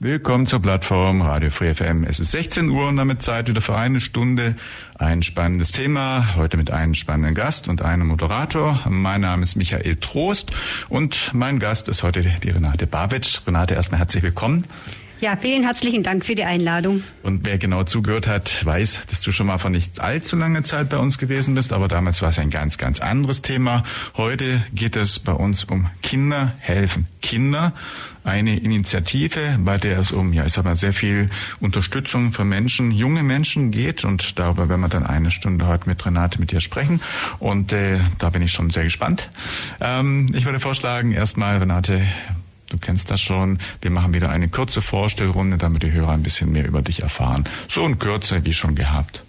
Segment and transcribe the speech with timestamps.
[0.00, 2.04] Willkommen zur Plattform Radio Free FM.
[2.04, 4.54] Es ist 16 Uhr und damit Zeit wieder für eine Stunde.
[4.96, 6.36] Ein spannendes Thema.
[6.36, 8.80] Heute mit einem spannenden Gast und einem Moderator.
[8.88, 10.52] Mein Name ist Michael Trost
[10.88, 13.40] und mein Gast ist heute die Renate Babic.
[13.44, 14.62] Renate, erstmal herzlich willkommen.
[15.20, 17.02] Ja, vielen herzlichen Dank für die Einladung.
[17.24, 20.90] Und wer genau zugehört hat, weiß, dass du schon mal vor nicht allzu langer Zeit
[20.90, 23.82] bei uns gewesen bist, aber damals war es ein ganz, ganz anderes Thema.
[24.16, 27.06] Heute geht es bei uns um Kinder helfen.
[27.20, 27.72] Kinder,
[28.22, 32.92] eine Initiative, bei der es um, ja, ich sag mal, sehr viel Unterstützung für Menschen,
[32.92, 36.60] junge Menschen geht und darüber werden wir dann eine Stunde heute mit Renate mit dir
[36.60, 37.00] sprechen
[37.40, 39.30] und äh, da bin ich schon sehr gespannt.
[39.80, 42.06] Ähm, ich würde vorschlagen, erstmal Renate,
[42.68, 43.58] Du kennst das schon.
[43.80, 47.44] Wir machen wieder eine kurze Vorstellrunde, damit die Hörer ein bisschen mehr über dich erfahren.
[47.68, 49.22] So in Kürze wie schon gehabt.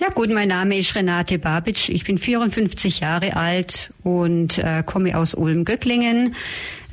[0.00, 1.88] Ja gut, mein Name ist Renate Babic.
[1.88, 6.34] Ich bin 54 Jahre alt und äh, komme aus Ulm-Göcklingen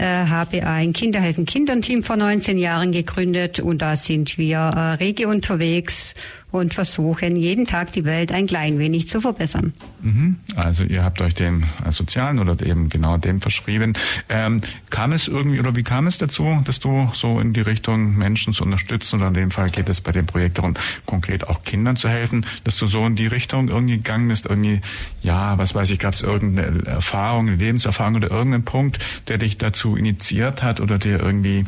[0.01, 4.79] äh, habe ein Kinderhelfen Kindern Team vor 19 Jahren gegründet und da sind wir äh,
[4.93, 6.15] rege unterwegs
[6.51, 9.73] und versuchen jeden Tag die Welt ein klein wenig zu verbessern.
[10.01, 10.37] Mhm.
[10.55, 13.93] Also ihr habt euch dem äh, Sozialen oder eben genau dem verschrieben.
[14.29, 18.17] Ähm, kam es irgendwie oder wie kam es dazu, dass du so in die Richtung
[18.17, 20.73] Menschen zu unterstützen oder in dem Fall geht es bei dem Projekt darum,
[21.05, 24.81] konkret auch Kindern zu helfen, dass du so in die Richtung irgendwie gegangen bist, irgendwie,
[25.21, 29.57] ja, was weiß ich, gab es irgendeine Erfahrung, eine Lebenserfahrung oder irgendeinen Punkt, der dich
[29.57, 31.65] dazu initiiert hat oder dir irgendwie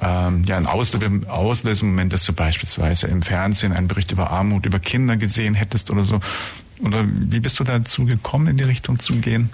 [0.00, 5.16] ähm, ja ein Auslösemoment, dass du beispielsweise im Fernsehen einen Bericht über Armut, über Kinder
[5.16, 6.20] gesehen hättest oder so.
[6.82, 9.50] Oder wie bist du dazu gekommen, in die Richtung zu gehen?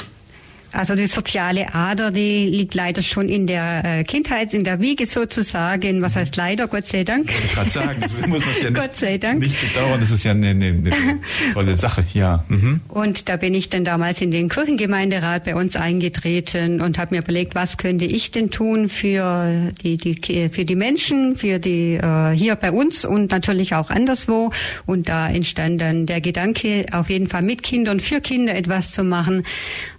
[0.72, 5.06] Also die soziale Ader, die liegt leider schon in der äh, Kindheit, in der Wiege
[5.06, 6.00] sozusagen.
[6.00, 7.30] Was heißt leider, Gott sei Dank.
[7.30, 9.40] Ich gerade sagen, das muss man ja nicht, Gott sei Dank.
[9.40, 11.20] nicht bedauern, das ist ja eine, eine, eine
[11.52, 12.44] tolle Sache, ja.
[12.48, 12.80] Mhm.
[12.88, 17.22] Und da bin ich dann damals in den Kirchengemeinderat bei uns eingetreten und habe mir
[17.22, 22.30] überlegt, was könnte ich denn tun für die, die, für die Menschen, für die äh,
[22.30, 24.52] hier bei uns und natürlich auch anderswo.
[24.86, 29.04] Und da entstand dann der Gedanke, auf jeden Fall mit Kindern, für Kinder etwas zu
[29.04, 29.44] machen.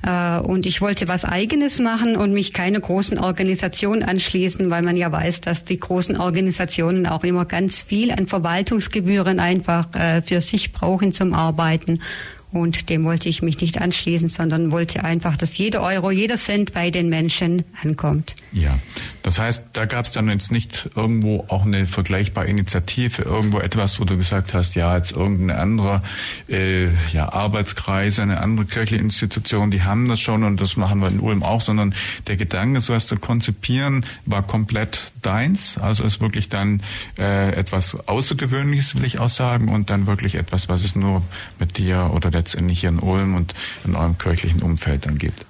[0.06, 4.82] Äh, und und ich wollte was Eigenes machen und mich keine großen Organisationen anschließen, weil
[4.82, 10.22] man ja weiß, dass die großen Organisationen auch immer ganz viel an Verwaltungsgebühren einfach äh,
[10.22, 12.00] für sich brauchen zum Arbeiten.
[12.54, 16.72] Und dem wollte ich mich nicht anschließen, sondern wollte einfach, dass jeder Euro, jeder Cent
[16.72, 18.34] bei den Menschen ankommt.
[18.54, 18.80] Ja,
[19.34, 24.00] das heißt, da gab es dann jetzt nicht irgendwo auch eine vergleichbare Initiative, irgendwo etwas,
[24.00, 26.04] wo du gesagt hast, ja, jetzt irgendeine andere
[26.48, 31.08] äh, ja, Arbeitskreis, eine andere kirchliche Institution, die haben das schon und das machen wir
[31.08, 31.96] in Ulm auch, sondern
[32.28, 35.80] der Gedanke, so was zu konzipieren, war komplett deins.
[35.80, 36.84] Also ist wirklich dann
[37.18, 41.24] äh, etwas Außergewöhnliches, will ich auch sagen, und dann wirklich etwas, was es nur
[41.58, 45.44] mit dir oder der letztendlich hier in Ulm und in eurem kirchlichen Umfeld dann gibt.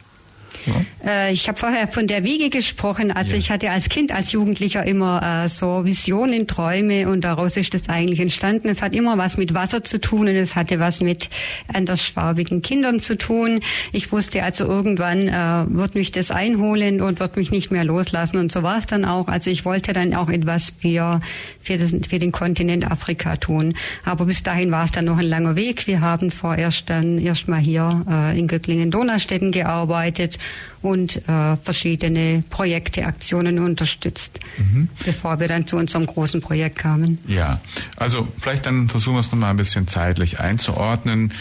[0.65, 0.85] Ja.
[1.05, 3.11] Äh, ich habe vorher von der Wiege gesprochen.
[3.11, 3.37] Also ja.
[3.37, 7.89] ich hatte als Kind, als Jugendlicher immer äh, so Visionen, Träume und daraus ist das
[7.89, 8.69] eigentlich entstanden.
[8.69, 11.29] Es hat immer was mit Wasser zu tun und es hatte was mit
[11.71, 13.59] andersfarbigen Kindern zu tun.
[13.91, 18.37] Ich wusste also irgendwann äh, wird mich das einholen und wird mich nicht mehr loslassen
[18.37, 19.27] und so war es dann auch.
[19.27, 21.21] Also ich wollte dann auch etwas für
[21.63, 23.73] für, das, für den Kontinent Afrika tun.
[24.03, 25.87] Aber bis dahin war es dann noch ein langer Weg.
[25.87, 30.37] Wir haben vorerst dann erstmal hier äh, in Göcklingen-Donaustädten gearbeitet
[30.81, 34.89] und äh, verschiedene Projekte, Aktionen unterstützt, mhm.
[35.05, 37.19] bevor wir dann zu unserem großen Projekt kamen.
[37.27, 37.61] Ja,
[37.97, 41.33] also vielleicht dann versuchen wir es nochmal ein bisschen zeitlich einzuordnen.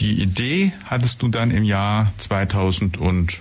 [0.00, 3.40] Die Idee hattest du dann im Jahr 2000 und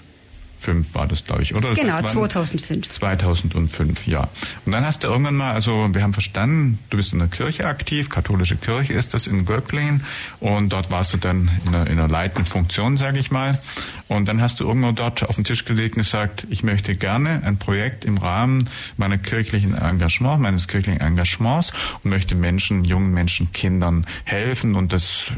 [0.64, 1.70] 2005 war das, glaube ich, oder?
[1.70, 2.90] Das genau, 2005.
[2.90, 4.30] 2005, ja.
[4.66, 7.68] Und dann hast du irgendwann mal, also wir haben verstanden, du bist in der Kirche
[7.68, 10.04] aktiv, katholische Kirche ist das in Göcklingen
[10.40, 13.62] und dort warst du dann in einer, in einer leitenden Funktion, sage ich mal.
[14.08, 17.42] Und dann hast du irgendwann dort auf den Tisch gelegt und gesagt, ich möchte gerne
[17.44, 21.74] ein Projekt im Rahmen meiner kirchlichen Engagement, meines kirchlichen Engagements
[22.04, 25.32] und möchte Menschen, jungen Menschen, Kindern helfen und das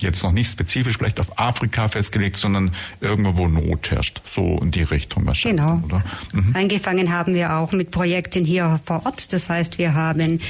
[0.00, 4.20] jetzt noch nicht spezifisch vielleicht auf Afrika festgelegt, sondern irgendwo, wo Not herrscht.
[4.26, 5.60] So in die Richtung wahrscheinlich.
[5.60, 5.82] Genau.
[5.84, 6.02] Oder?
[6.32, 6.54] Mhm.
[6.54, 9.32] Angefangen haben wir auch mit Projekten hier vor Ort.
[9.32, 10.40] Das heißt, wir haben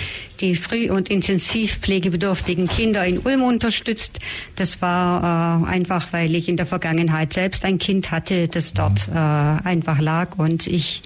[0.41, 4.21] die früh- und intensivpflegebedürftigen Kinder in Ulm unterstützt.
[4.57, 9.09] Das war äh, einfach, weil ich in der Vergangenheit selbst ein Kind hatte, das dort
[9.09, 9.17] mhm.
[9.17, 11.03] äh, einfach lag und ich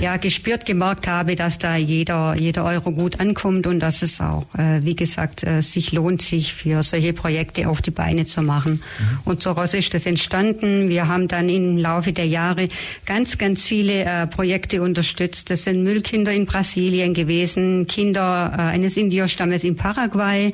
[0.00, 4.46] ja gespürt gemerkt habe, dass da jeder jeder Euro gut ankommt und dass es auch,
[4.56, 8.74] äh, wie gesagt, äh, sich lohnt, sich für solche Projekte auf die Beine zu machen.
[8.74, 9.18] Mhm.
[9.24, 10.88] Und so raus ist das entstanden.
[10.88, 12.68] Wir haben dann im Laufe der Jahre
[13.06, 15.50] ganz ganz viele äh, Projekte unterstützt.
[15.50, 20.52] Das sind Müllkinder in Brasilien gewesen, Kinder äh, eines Indiostammes in Paraguay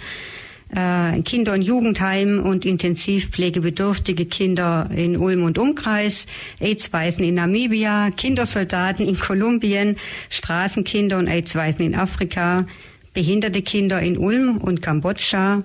[0.74, 6.26] äh, Kinder- und Jugendheim und intensivpflegebedürftige Kinder in Ulm und Umkreis,
[6.60, 9.96] AIDS-Waisen in Namibia, Kindersoldaten in Kolumbien,
[10.30, 12.66] Straßenkinder und AIDS-Waisen in Afrika,
[13.12, 15.62] behinderte Kinder in Ulm und Kambodscha.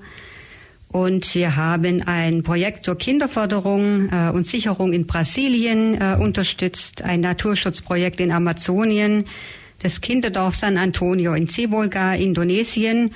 [0.92, 7.22] Und wir haben ein Projekt zur Kinderförderung äh, und Sicherung in Brasilien äh, unterstützt, ein
[7.22, 9.26] Naturschutzprojekt in Amazonien,
[9.82, 13.12] das Kinderdorf San Antonio in Cebolga, Indonesien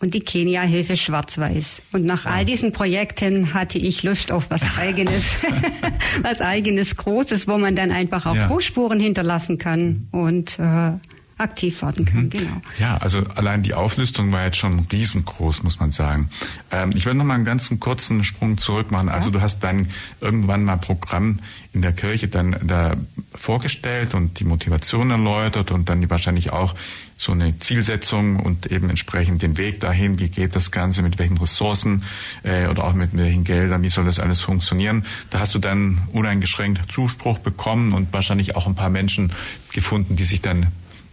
[0.00, 1.82] und die Kenia-Hilfe Schwarz-Weiß.
[1.92, 5.36] Und nach all diesen Projekten hatte ich Lust auf was eigenes,
[6.22, 8.48] was eigenes Großes, wo man dann einfach auch ja.
[8.48, 10.92] Fußspuren hinterlassen kann und äh,
[11.38, 12.24] aktiv werden kann.
[12.24, 12.30] Mhm.
[12.30, 12.62] Genau.
[12.78, 16.30] Ja, also allein die Auflistung war jetzt schon riesengroß, muss man sagen.
[16.70, 19.08] Ähm, ich würde noch mal einen ganz kurzen Sprung zurück machen.
[19.10, 19.34] Also ja.
[19.34, 19.90] du hast dann
[20.20, 21.40] irgendwann mal Programm
[21.74, 22.96] in der Kirche dann da
[23.34, 26.74] vorgestellt und die Motivation erläutert und dann wahrscheinlich auch
[27.18, 31.36] so eine Zielsetzung und eben entsprechend den Weg dahin, wie geht das Ganze, mit welchen
[31.36, 32.04] Ressourcen
[32.44, 35.04] äh, oder auch mit welchen Geldern, wie soll das alles funktionieren.
[35.28, 39.32] Da hast du dann uneingeschränkt Zuspruch bekommen und wahrscheinlich auch ein paar Menschen
[39.72, 40.68] gefunden, die sich dann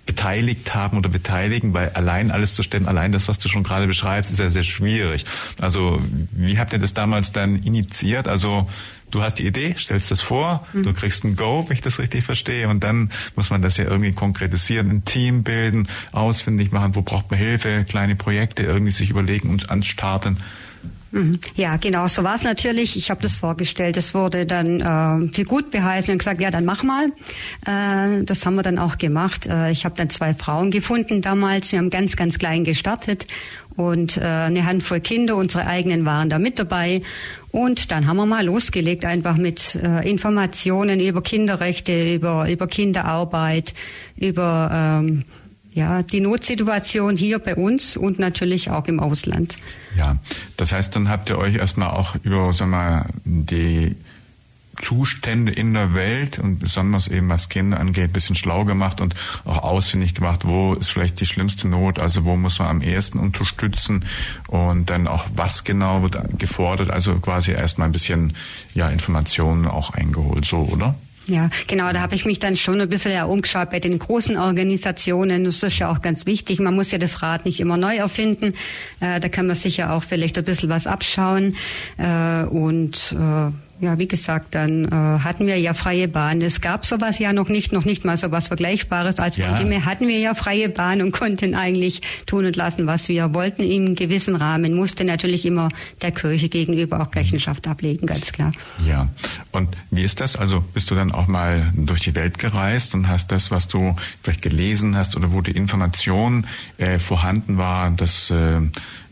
[0.05, 3.88] beteiligt haben oder beteiligen, weil allein alles zu stellen, allein das, was du schon gerade
[3.88, 5.25] beschreibst, ist ja sehr schwierig.
[5.59, 6.01] Also
[6.31, 8.27] wie habt ihr das damals dann initiiert?
[8.27, 8.67] Also
[9.11, 10.83] du hast die Idee, stellst das vor, mhm.
[10.83, 13.85] du kriegst ein Go, wenn ich das richtig verstehe, und dann muss man das ja
[13.85, 19.09] irgendwie konkretisieren, ein Team bilden, ausfindig machen, wo braucht man Hilfe, kleine Projekte irgendwie sich
[19.09, 20.38] überlegen und anstarten.
[21.13, 21.39] Mhm.
[21.56, 22.98] Ja, genau, so war es natürlich.
[22.98, 23.98] Ich habe das vorgestellt.
[23.98, 27.12] Es wurde dann äh, für gut beheißen und gesagt, ja, dann mach mal.
[27.68, 29.45] Äh, das haben wir dann auch gemacht.
[29.45, 31.71] Äh, ich habe dann zwei Frauen gefunden damals.
[31.71, 33.27] Wir haben ganz, ganz klein gestartet
[33.75, 37.04] und äh, eine Handvoll Kinder, unsere eigenen waren da mit dabei.
[37.51, 43.75] Und dann haben wir mal losgelegt, einfach mit äh, Informationen über Kinderrechte, über, über Kinderarbeit,
[44.18, 45.25] über ähm,
[45.73, 49.55] ja, die Notsituation hier bei uns und natürlich auch im Ausland.
[49.97, 50.17] Ja,
[50.57, 53.95] das heißt, dann habt ihr euch erstmal auch über, sag mal, die
[54.81, 59.13] Zustände in der Welt und besonders eben was Kinder angeht, bisschen schlau gemacht und
[59.45, 63.19] auch ausfindig gemacht, wo ist vielleicht die schlimmste Not, also wo muss man am ehesten
[63.19, 64.05] unterstützen
[64.47, 68.33] und dann auch was genau wird gefordert, also quasi erstmal ein bisschen
[68.73, 70.95] ja Informationen auch eingeholt, so, oder?
[71.25, 74.37] Ja, genau, da habe ich mich dann schon ein bisschen ja umgeschaut bei den großen
[74.37, 75.45] Organisationen.
[75.45, 76.59] Das ist ja auch ganz wichtig.
[76.59, 78.53] Man muss ja das Rad nicht immer neu erfinden.
[78.99, 81.55] Äh, da kann man sich ja auch vielleicht ein bisschen was abschauen.
[81.97, 86.41] Äh, und äh, ja, wie gesagt, dann äh, hatten wir ja freie Bahn.
[86.41, 89.19] Es gab sowas ja noch nicht, noch nicht mal sowas Vergleichbares.
[89.19, 89.47] Als ja.
[89.47, 93.63] Pandemie hatten wir ja freie Bahn und konnten eigentlich tun und lassen, was wir wollten
[93.63, 94.73] im gewissen Rahmen.
[94.73, 95.69] Musste natürlich immer
[96.01, 98.53] der Kirche gegenüber auch Rechenschaft ablegen, ganz klar.
[98.87, 99.09] Ja,
[99.51, 100.35] und wie ist das?
[100.35, 103.95] Also bist du dann auch mal durch die Welt gereist und hast das, was du
[104.21, 106.47] vielleicht gelesen hast oder wo die Information
[106.77, 108.61] äh, vorhanden war, dass äh,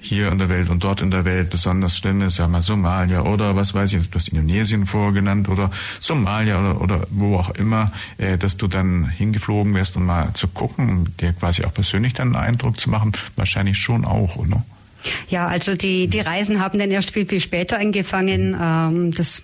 [0.01, 3.21] hier in der Welt und dort in der Welt besonders schlimm ist, sag mal Somalia
[3.21, 5.69] oder was weiß ich, du hast Indonesien vorgenannt oder
[5.99, 10.47] Somalia oder, oder wo auch immer, äh, dass du dann hingeflogen wärst, um mal zu
[10.47, 14.65] gucken, um dir quasi auch persönlich dann einen Eindruck zu machen, wahrscheinlich schon auch, oder?
[15.29, 18.55] Ja, also die, die Reisen haben dann erst viel, viel später angefangen.
[18.59, 19.43] Ähm, das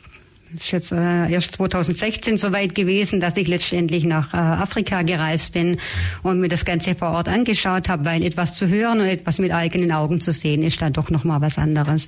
[0.56, 5.78] ist jetzt äh, erst 2016 soweit gewesen, dass ich letztendlich nach äh, Afrika gereist bin
[6.24, 9.52] und mir das Ganze vor Ort angeschaut habe, weil etwas zu hören und etwas mit
[9.52, 12.08] eigenen Augen zu sehen ist dann doch nochmal was anderes.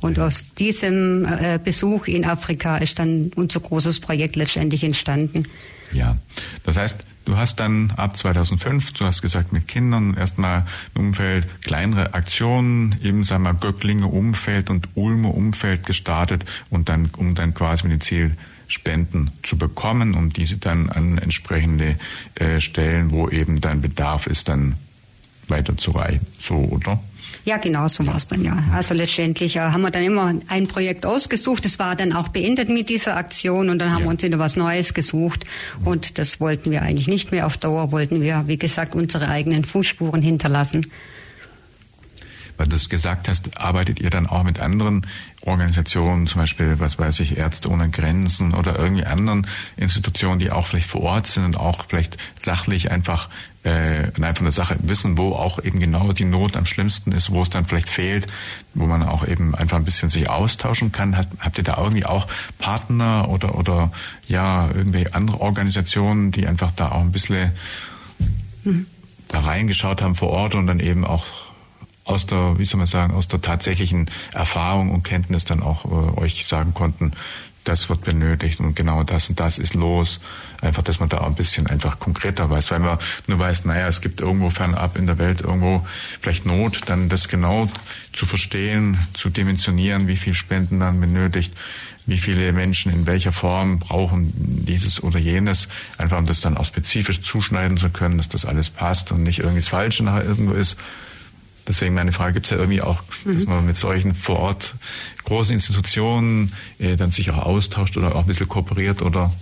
[0.00, 5.44] Und aus diesem äh, Besuch in Afrika ist dann unser großes Projekt letztendlich entstanden.
[5.92, 6.16] Ja,
[6.64, 11.46] das heißt, Du hast dann ab 2005, du hast gesagt, mit Kindern erstmal im Umfeld
[11.62, 17.52] kleinere Aktionen, eben sagen wir Göcklinge Umfeld und Ulmer Umfeld gestartet und dann, um dann
[17.54, 18.36] quasi mit dem Ziel
[18.68, 21.96] Spenden zu bekommen, um diese dann an entsprechende
[22.36, 24.76] äh, Stellen, wo eben dein Bedarf ist, dann
[25.48, 26.26] weiterzureichen.
[26.38, 27.00] So, oder?
[27.44, 28.62] Ja, genau so war es dann, ja.
[28.72, 31.64] Also letztendlich äh, haben wir dann immer ein Projekt ausgesucht.
[31.64, 34.06] Es war dann auch beendet mit dieser Aktion und dann haben ja.
[34.06, 35.44] wir uns wieder was Neues gesucht.
[35.84, 39.64] Und das wollten wir eigentlich nicht mehr auf Dauer, wollten wir, wie gesagt, unsere eigenen
[39.64, 40.86] Fußspuren hinterlassen.
[42.56, 45.06] weil du es gesagt hast, arbeitet ihr dann auch mit anderen
[45.42, 50.66] Organisationen, zum Beispiel, was weiß ich, Ärzte ohne Grenzen oder irgendwie anderen Institutionen, die auch
[50.66, 53.28] vielleicht vor Ort sind und auch vielleicht sachlich einfach
[53.62, 57.42] äh, einfach eine Sache wissen, wo auch eben genau die Not am schlimmsten ist, wo
[57.42, 58.26] es dann vielleicht fehlt,
[58.74, 61.16] wo man auch eben einfach ein bisschen sich austauschen kann.
[61.16, 62.26] Hat, habt ihr da irgendwie auch
[62.58, 63.92] Partner oder oder
[64.26, 67.52] ja irgendwie andere Organisationen, die einfach da auch ein bisschen
[68.64, 68.86] mhm.
[69.28, 71.24] da reingeschaut haben vor Ort und dann eben auch
[72.10, 76.20] aus der, wie soll man sagen, aus der tatsächlichen Erfahrung und Kenntnis dann auch äh,
[76.20, 77.12] euch sagen konnten,
[77.64, 80.20] das wird benötigt und genau das und das ist los.
[80.62, 82.70] Einfach, dass man da ein bisschen einfach konkreter weiß.
[82.70, 85.86] Weil man nur weiß, naja, es gibt irgendwo fernab in der Welt irgendwo
[86.20, 87.68] vielleicht Not, dann das genau
[88.12, 91.52] zu verstehen, zu dimensionieren, wie viel Spenden dann benötigt,
[92.06, 94.32] wie viele Menschen in welcher Form brauchen
[94.66, 98.70] dieses oder jenes, einfach um das dann auch spezifisch zuschneiden zu können, dass das alles
[98.70, 100.76] passt und nicht irgendwie das Falsche nachher irgendwo ist.
[101.70, 103.34] Deswegen meine Frage, gibt es ja irgendwie auch, mhm.
[103.34, 104.74] dass man mit solchen vor Ort
[105.24, 109.32] großen Institutionen äh, dann sich auch austauscht oder auch ein bisschen kooperiert oder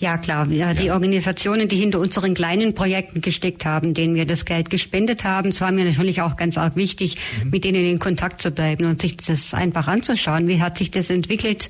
[0.00, 0.48] ja, klar.
[0.48, 5.22] Ja, die Organisationen, die hinter unseren kleinen Projekten gesteckt haben, denen wir das Geld gespendet
[5.22, 7.50] haben, es war mir natürlich auch ganz arg wichtig, mhm.
[7.50, 10.48] mit denen in Kontakt zu bleiben und sich das einfach anzuschauen.
[10.48, 11.68] Wie hat sich das entwickelt?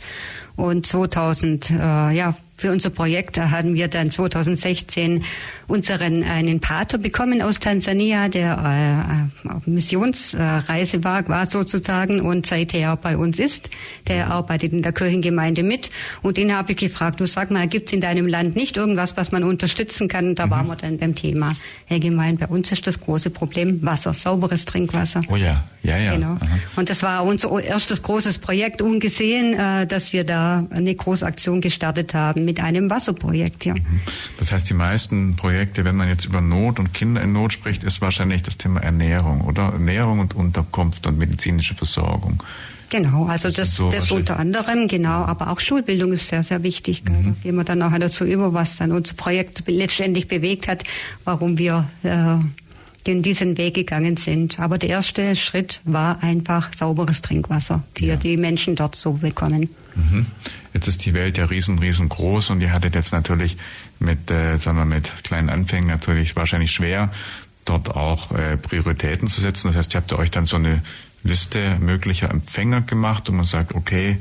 [0.57, 1.75] Und 2000, äh,
[2.12, 5.23] ja, für unser Projekt haben wir dann 2016
[5.69, 12.97] unseren einen Pater bekommen aus Tansania, der äh, auf Missionsreise war, war sozusagen und seither
[12.97, 13.71] bei uns ist.
[14.09, 15.91] Der arbeitet in der Kirchengemeinde mit
[16.23, 19.17] und den habe ich gefragt, du sag mal, gibt es in deinem Land nicht irgendwas,
[19.17, 20.31] was man unterstützen kann?
[20.31, 20.50] Und da mhm.
[20.50, 21.55] waren wir dann beim Thema.
[21.87, 25.21] Herr Gemein, bei uns ist das große Problem Wasser, sauberes Trinkwasser.
[25.29, 26.15] Oh ja, ja, ja.
[26.15, 26.37] Genau.
[26.75, 32.15] Und das war unser erstes großes Projekt, ungesehen, äh, dass wir da eine Großaktion gestartet
[32.15, 33.75] haben mit einem Wasserprojekt, ja.
[34.38, 37.85] Das heißt, die meisten Projekte, wenn man jetzt über Not und Kinder in Not spricht,
[37.85, 39.64] ist wahrscheinlich das Thema Ernährung, oder?
[39.64, 42.43] Ernährung und Unterkunft und medizinische Versorgung.
[42.88, 46.62] Genau, also das, das, so das unter anderem, genau, aber auch Schulbildung ist sehr, sehr
[46.62, 47.05] wichtig.
[47.05, 47.17] Mhm.
[47.17, 50.85] Also gehen wir dann nachher dazu über, was dann unser Projekt letztendlich bewegt hat,
[51.25, 52.37] warum wir äh,
[53.07, 54.59] den diesen Weg gegangen sind.
[54.59, 58.17] Aber der erste Schritt war einfach sauberes Trinkwasser für ja.
[58.17, 59.69] die Menschen dort zu bekommen.
[59.95, 60.26] Mhm.
[60.79, 63.57] Jetzt ist die Welt ja riesen, riesengroß und ihr hattet jetzt natürlich
[63.99, 67.11] mit, äh, sagen wir, mit kleinen Anfängen natürlich wahrscheinlich schwer,
[67.65, 69.67] dort auch äh, Prioritäten zu setzen.
[69.67, 70.83] Das heißt, ihr habt euch dann so eine
[71.25, 74.21] Liste möglicher Empfänger gemacht und man sagt, okay,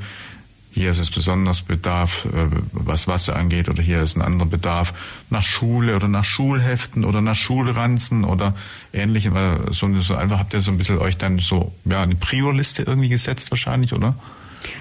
[0.72, 4.94] hier ist es besonders Bedarf, äh, was Wasser angeht, oder hier ist ein anderer Bedarf
[5.30, 8.56] nach Schule oder nach Schulheften oder nach Schulranzen oder
[8.92, 9.36] ähnlichem.
[9.70, 13.10] So, so einfach habt ihr so ein bisschen euch dann so ja eine Priorliste irgendwie
[13.10, 14.16] gesetzt wahrscheinlich, oder?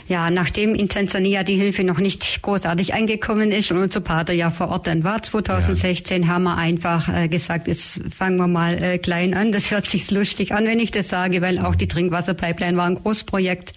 [0.08, 4.50] Ja, nachdem in Tansania die Hilfe noch nicht großartig angekommen ist und unser Pater ja
[4.52, 6.30] vor Ort dann war, 2016, ja.
[6.30, 9.52] haben wir einfach äh, gesagt, jetzt fangen wir mal äh, klein an.
[9.52, 12.96] Das hört sich lustig an, wenn ich das sage, weil auch die Trinkwasserpipeline war ein
[12.96, 13.74] Großprojekt.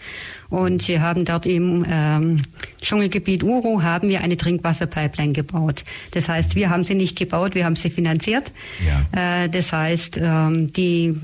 [0.50, 2.42] Und wir haben dort im ähm,
[2.83, 5.85] Dschungelgebiet Uru haben wir eine Trinkwasserpipeline gebaut.
[6.11, 8.52] Das heißt, wir haben sie nicht gebaut, wir haben sie finanziert.
[8.85, 9.45] Ja.
[9.45, 11.14] Äh, das heißt, ähm, die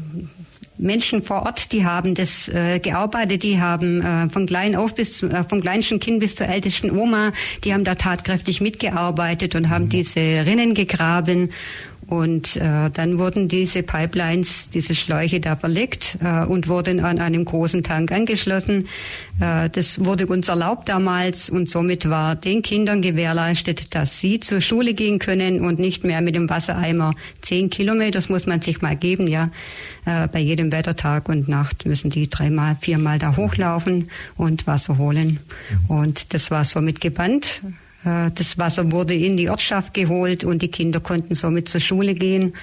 [0.79, 5.19] Menschen vor Ort, die haben das äh, gearbeitet, die haben äh, von klein auf bis
[5.19, 7.33] zu, äh, vom kleinsten Kind bis zur ältesten Oma,
[7.65, 9.91] die haben da tatkräftig mitgearbeitet und haben mhm.
[9.91, 11.51] diese Rinnen gegraben
[12.09, 17.45] und äh, dann wurden diese Pipelines, diese Schläuche da verlegt äh, und wurden an einem
[17.45, 18.87] großen Tank angeschlossen.
[19.41, 24.61] Äh, das wurde uns erlaubt damals und somit war den Kindern gewährleistet, dass sie zur
[24.61, 28.83] Schule gehen können und nicht mehr mit dem Wassereimer zehn Kilometer, das muss man sich
[28.83, 29.51] mal geben, ja.
[30.05, 34.97] Äh, bei jedem Wetter, Tag und Nacht müssen die dreimal, viermal da hochlaufen und Wasser
[34.99, 35.41] holen.
[35.89, 37.63] Und das war somit gebannt.
[38.07, 42.15] Äh, das Wasser wurde in die Ortschaft geholt und die Kinder konnten somit zur Schule
[42.15, 42.55] gehen.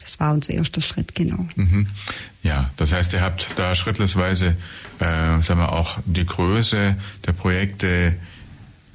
[0.00, 1.46] Das war unser erster Schritt, genau.
[1.56, 1.86] Mhm.
[2.42, 4.56] Ja, das heißt, ihr habt da schrittweise,
[5.00, 8.14] äh, sagen wir auch die Größe der Projekte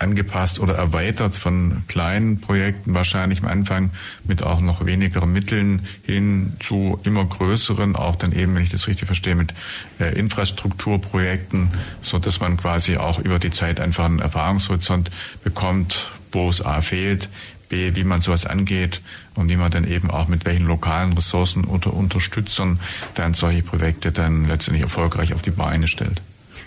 [0.03, 3.91] angepasst oder erweitert von kleinen Projekten, wahrscheinlich am Anfang
[4.25, 8.87] mit auch noch weniger Mitteln hin zu immer größeren, auch dann eben, wenn ich das
[8.87, 9.53] richtig verstehe, mit
[9.99, 11.69] äh, Infrastrukturprojekten,
[12.01, 15.09] so dass man quasi auch über die Zeit einfach einen Erfahrungshorizont
[15.43, 17.29] bekommt, wo es A fehlt,
[17.69, 19.01] B, wie man sowas angeht
[19.33, 22.79] und wie man dann eben auch mit welchen lokalen Ressourcen unter Unterstützern
[23.15, 26.21] dann solche Projekte dann letztendlich erfolgreich auf die Beine stellt.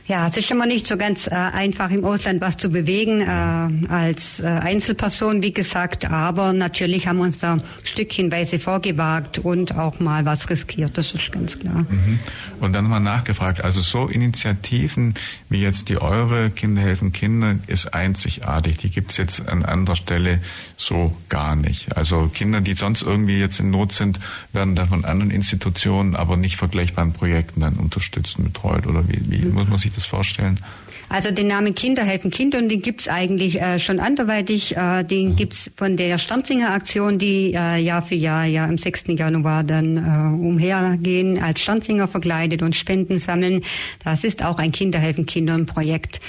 [0.09, 3.89] Ja, es ist immer nicht so ganz äh, einfach im Ausland was zu bewegen äh,
[3.93, 6.09] als äh, Einzelperson, wie gesagt.
[6.09, 10.97] Aber natürlich haben wir uns da stückchenweise vorgewagt und auch mal was riskiert.
[10.97, 11.87] Das ist ganz klar.
[11.91, 12.21] Mhm.
[12.61, 13.61] Und dann nochmal nachgefragt.
[13.61, 15.15] Also so Initiativen
[15.49, 18.77] wie jetzt die eure Kinder helfen Kindern ist einzigartig.
[18.77, 20.41] Die gibt's jetzt an anderer Stelle
[20.77, 21.97] so gar nicht.
[21.97, 24.21] Also Kinder, die sonst irgendwie jetzt in Not sind,
[24.53, 28.87] werden dann von anderen Institutionen, aber nicht vergleichbaren Projekten dann unterstützt, betreut.
[28.87, 29.55] Oder wie, wie mhm.
[29.55, 30.61] muss man sich das vorstellen?
[31.09, 34.77] Also den Namen Kinder helfen Kinder und den gibt's eigentlich äh, schon anderweitig.
[34.77, 35.37] Äh, den mhm.
[35.37, 39.05] gibt's von der Sternsinger Aktion, die äh, Jahr für Jahr ja am 6.
[39.09, 43.63] Januar dann äh, umhergehen, als Sternsinger verkleidet und Spenden sammeln.
[44.03, 46.21] Das ist auch ein Kinder helfen Kindern Projekt.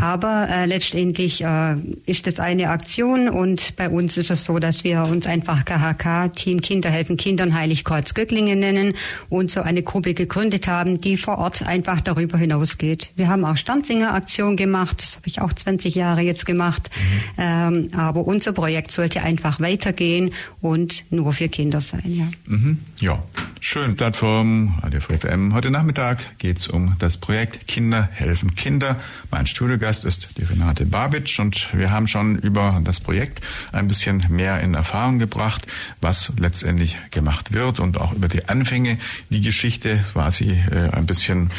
[0.00, 1.76] Aber äh, letztendlich äh,
[2.06, 6.32] ist das eine Aktion und bei uns ist es so, dass wir uns einfach KHK,
[6.32, 8.94] Team Kinder helfen Kindern Heiligkreuz Göcklingen nennen
[9.28, 13.10] und so eine Gruppe gegründet haben, die vor Ort einfach darüber hinausgeht.
[13.16, 15.02] Wir haben auch Sternsinger Aktion gemacht.
[15.02, 16.90] Das habe ich auch 20 Jahre jetzt gemacht.
[16.96, 17.20] Mhm.
[17.38, 22.02] Ähm, aber unser Projekt sollte einfach weitergehen und nur für Kinder sein.
[22.06, 22.78] Ja, mhm.
[23.00, 23.22] ja.
[23.60, 23.96] schön.
[23.96, 25.54] Plattform Radio FM.
[25.54, 28.96] Heute Nachmittag geht es um das Projekt Kinder helfen Kinder.
[29.30, 33.40] Mein Studiogast ist die Renate Babitsch und wir haben schon über das Projekt
[33.72, 35.66] ein bisschen mehr in Erfahrung gebracht,
[36.00, 38.98] was letztendlich gemacht wird und auch über die Anfänge.
[39.30, 41.50] Die Geschichte war sie äh, ein bisschen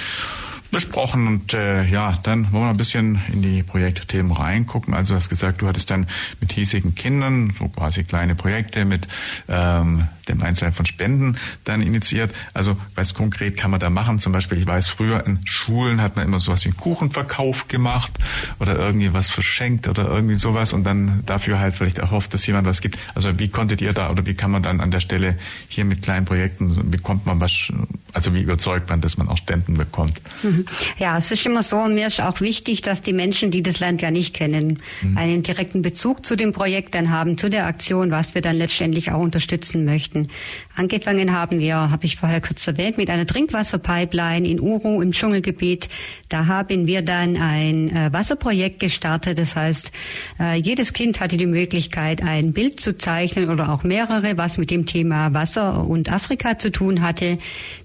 [0.75, 4.93] besprochen und äh, ja, dann wollen wir ein bisschen in die Projektthemen reingucken.
[4.93, 6.05] Also du hast gesagt, du hattest dann
[6.41, 9.07] mit hiesigen Kindern so quasi kleine Projekte mit
[9.47, 12.33] ähm, dem Einzelnen von Spenden dann initiiert.
[12.53, 14.19] Also was konkret kann man da machen?
[14.19, 18.13] Zum Beispiel, ich weiß, früher in Schulen hat man immer sowas wie einen Kuchenverkauf gemacht
[18.59, 22.67] oder irgendwie was verschenkt oder irgendwie sowas und dann dafür halt vielleicht erhofft, dass jemand
[22.67, 22.97] was gibt.
[23.13, 26.01] Also wie konntet ihr da oder wie kann man dann an der Stelle hier mit
[26.01, 27.71] kleinen Projekten, bekommt man was,
[28.13, 30.21] also wie überzeugt man, dass man auch Spenden bekommt?
[30.43, 30.65] Mhm.
[30.97, 33.79] Ja, es ist immer so und mir ist auch wichtig, dass die Menschen, die das
[33.79, 35.17] Land ja nicht kennen, mhm.
[35.17, 39.11] einen direkten Bezug zu dem Projekt dann haben, zu der Aktion, was wir dann letztendlich
[39.11, 40.14] auch unterstützen möchten.
[40.15, 40.27] Projekten.
[40.75, 45.89] Angefangen haben wir, habe ich vorher kurz erwähnt, mit einer Trinkwasserpipeline in Uru im Dschungelgebiet.
[46.29, 49.37] Da haben wir dann ein äh, Wasserprojekt gestartet.
[49.37, 49.91] Das heißt,
[50.39, 54.71] äh, jedes Kind hatte die Möglichkeit, ein Bild zu zeichnen oder auch mehrere, was mit
[54.71, 57.37] dem Thema Wasser und Afrika zu tun hatte.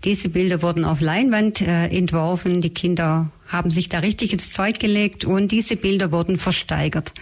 [0.04, 2.60] Diese Bilder wurden auf Leinwand äh, entworfen.
[2.60, 7.12] Die Kinder haben sich da richtig ins Zeug gelegt und diese Bilder wurden versteigert.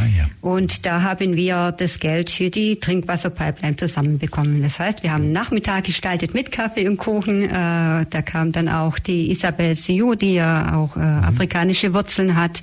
[0.00, 0.28] Ah, ja.
[0.40, 4.62] Und da haben wir das Geld für die Trinkwasserpipeline zusammenbekommen.
[4.62, 7.42] Das heißt, wir haben Nachmittag gestaltet mit Kaffee und Kuchen.
[7.42, 11.24] Äh, da kam dann auch die Isabel Siu, die ja auch äh, mhm.
[11.24, 12.60] afrikanische Wurzeln hat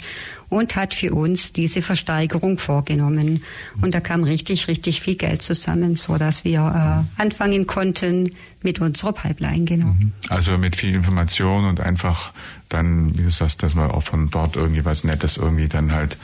[0.54, 3.44] und hat für uns diese Versteigerung vorgenommen.
[3.82, 8.80] Und da kam richtig, richtig viel Geld zusammen, so dass wir äh, anfangen konnten mit
[8.80, 9.88] unserer Pipeline, genau.
[9.88, 10.14] Mhm.
[10.30, 12.34] Also mit viel Information und einfach
[12.70, 16.18] dann, wie du sagst, dass man auch von dort irgendwie was Nettes irgendwie dann halt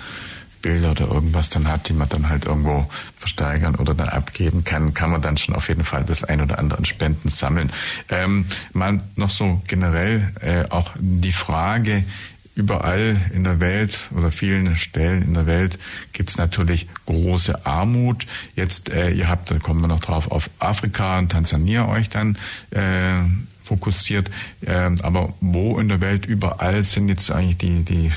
[0.62, 4.94] Bilder oder irgendwas dann hat, die man dann halt irgendwo versteigern oder dann abgeben kann,
[4.94, 7.72] kann man dann schon auf jeden Fall das ein oder andere an Spenden sammeln.
[8.10, 12.04] Ähm, mal noch so generell äh, auch die Frage,
[12.60, 15.80] überall in der Welt oder vielen Stellen in der Welt
[16.12, 18.28] gibt es natürlich große Armut.
[18.54, 22.38] Jetzt, äh, ihr habt, da kommen wir noch drauf, auf Afrika und Tansania euch dann
[22.72, 23.22] äh,
[23.64, 24.30] fokussiert.
[24.60, 28.12] Äh, aber wo in der Welt überall sind jetzt eigentlich die, die,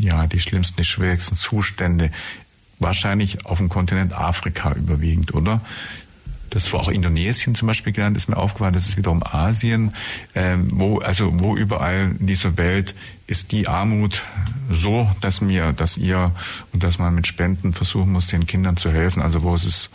[0.00, 2.10] ja, die schlimmsten, die schwierigsten Zustände?
[2.80, 5.60] Wahrscheinlich auf dem Kontinent Afrika überwiegend, oder?
[6.50, 9.94] Das war auch Indonesien zum Beispiel genannt, ist mir aufgefallen, das ist wiederum Asien,
[10.34, 12.94] ähm, wo, also wo überall in dieser Welt
[13.26, 14.22] ist die Armut
[14.70, 16.32] so, dass mir, dass ihr
[16.72, 19.22] und dass man mit Spenden versuchen muss, den Kindern zu helfen.
[19.22, 19.90] Also wo ist es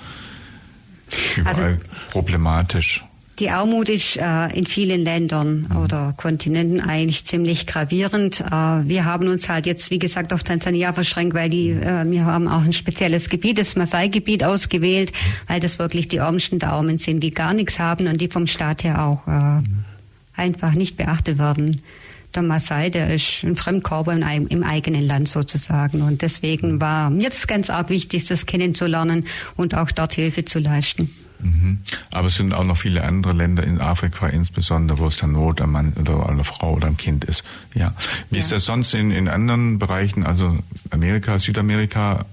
[1.38, 1.78] überall also,
[2.12, 3.04] problematisch?
[3.40, 5.78] Die Armut ist äh, in vielen Ländern mhm.
[5.78, 8.42] oder Kontinenten eigentlich ziemlich gravierend.
[8.42, 12.26] Äh, wir haben uns halt jetzt, wie gesagt, auf Tansania verschränkt, weil die, äh, wir
[12.26, 15.14] haben auch ein spezielles Gebiet, das Maasai-Gebiet ausgewählt,
[15.48, 18.84] weil das wirklich die ärmsten Daumen sind, die gar nichts haben und die vom Staat
[18.84, 19.62] her auch äh,
[20.36, 21.82] einfach nicht beachtet werden
[22.36, 26.02] der Maasai, der ist ein Fremdkörper im, im, eigenen Land sozusagen.
[26.02, 30.60] Und deswegen war mir das ganz arg wichtig, das kennenzulernen und auch dort Hilfe zu
[30.60, 31.10] leisten.
[31.40, 31.80] Mhm.
[32.12, 35.62] Aber es sind auch noch viele andere Länder in Afrika insbesondere, wo es dann Not
[35.62, 37.44] am Mann oder an der Frau oder am Kind ist.
[37.74, 37.94] Ja.
[38.30, 38.42] Wie ja.
[38.42, 40.58] ist das sonst in, in anderen Bereichen, also
[40.92, 42.26] Amerika, Südamerika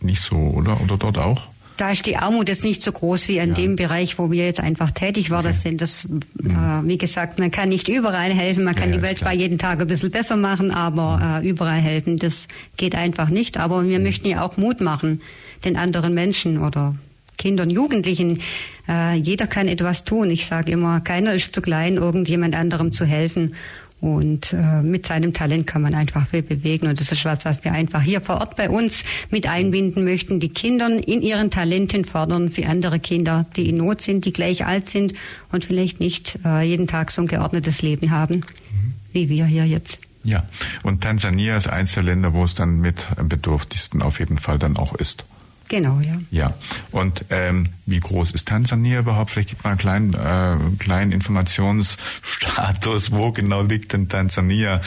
[0.00, 0.80] nicht so, oder?
[0.80, 1.48] Oder dort auch?
[1.76, 3.54] Da ist die Armut jetzt nicht so groß wie in ja.
[3.54, 5.40] dem Bereich, wo wir jetzt einfach tätig waren.
[5.40, 5.48] Okay.
[5.48, 6.20] Das sind das, mhm.
[6.50, 8.64] äh, wie gesagt, man kann nicht überall helfen.
[8.64, 11.46] Man kann ja, die Welt zwar jeden Tag ein bisschen besser machen, aber mhm.
[11.46, 13.58] äh, überall helfen, das geht einfach nicht.
[13.58, 14.04] Aber wir mhm.
[14.04, 15.20] möchten ja auch Mut machen
[15.64, 16.94] den anderen Menschen oder
[17.36, 18.40] Kindern, Jugendlichen.
[18.88, 20.30] Äh, jeder kann etwas tun.
[20.30, 23.54] Ich sage immer, keiner ist zu klein, irgendjemand anderem zu helfen.
[24.00, 26.88] Und äh, mit seinem Talent kann man einfach viel bewegen.
[26.88, 30.40] Und das ist was, was wir einfach hier vor Ort bei uns mit einbinden möchten.
[30.40, 34.66] Die Kinder in ihren Talenten fördern für andere Kinder, die in Not sind, die gleich
[34.66, 35.14] alt sind
[35.52, 38.94] und vielleicht nicht äh, jeden Tag so ein geordnetes Leben haben, mhm.
[39.12, 40.00] wie wir hier jetzt.
[40.22, 40.44] Ja,
[40.82, 44.76] und Tansania ist eins der Länder, wo es dann mit bedürftigsten auf jeden Fall dann
[44.76, 45.24] auch ist.
[45.68, 46.16] Genau, ja.
[46.30, 46.54] Ja.
[46.90, 49.30] Und ähm, wie groß ist Tansania überhaupt?
[49.30, 53.12] Vielleicht gibt man einen kleinen, äh, kleinen Informationsstatus.
[53.12, 54.80] Wo genau liegt denn Tansania?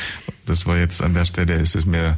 [0.46, 2.18] Das war jetzt an der Stelle, ist es mir,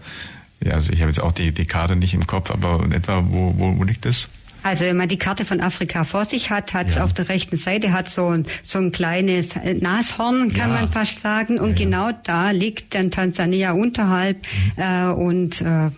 [0.62, 3.24] ja, also ich habe jetzt auch die, die Karte nicht im Kopf, aber in etwa,
[3.28, 4.30] wo, wo, wo liegt es?
[4.62, 7.04] Also wenn man die Karte von Afrika vor sich hat, hat es ja.
[7.04, 10.82] auf der rechten Seite hat so ein, so ein kleines Nashorn, kann ja.
[10.82, 11.60] man fast sagen.
[11.60, 14.46] Und ja, genau da liegt dann Tansania unterhalb.
[14.76, 14.84] Mhm.
[14.84, 15.90] Äh, und äh,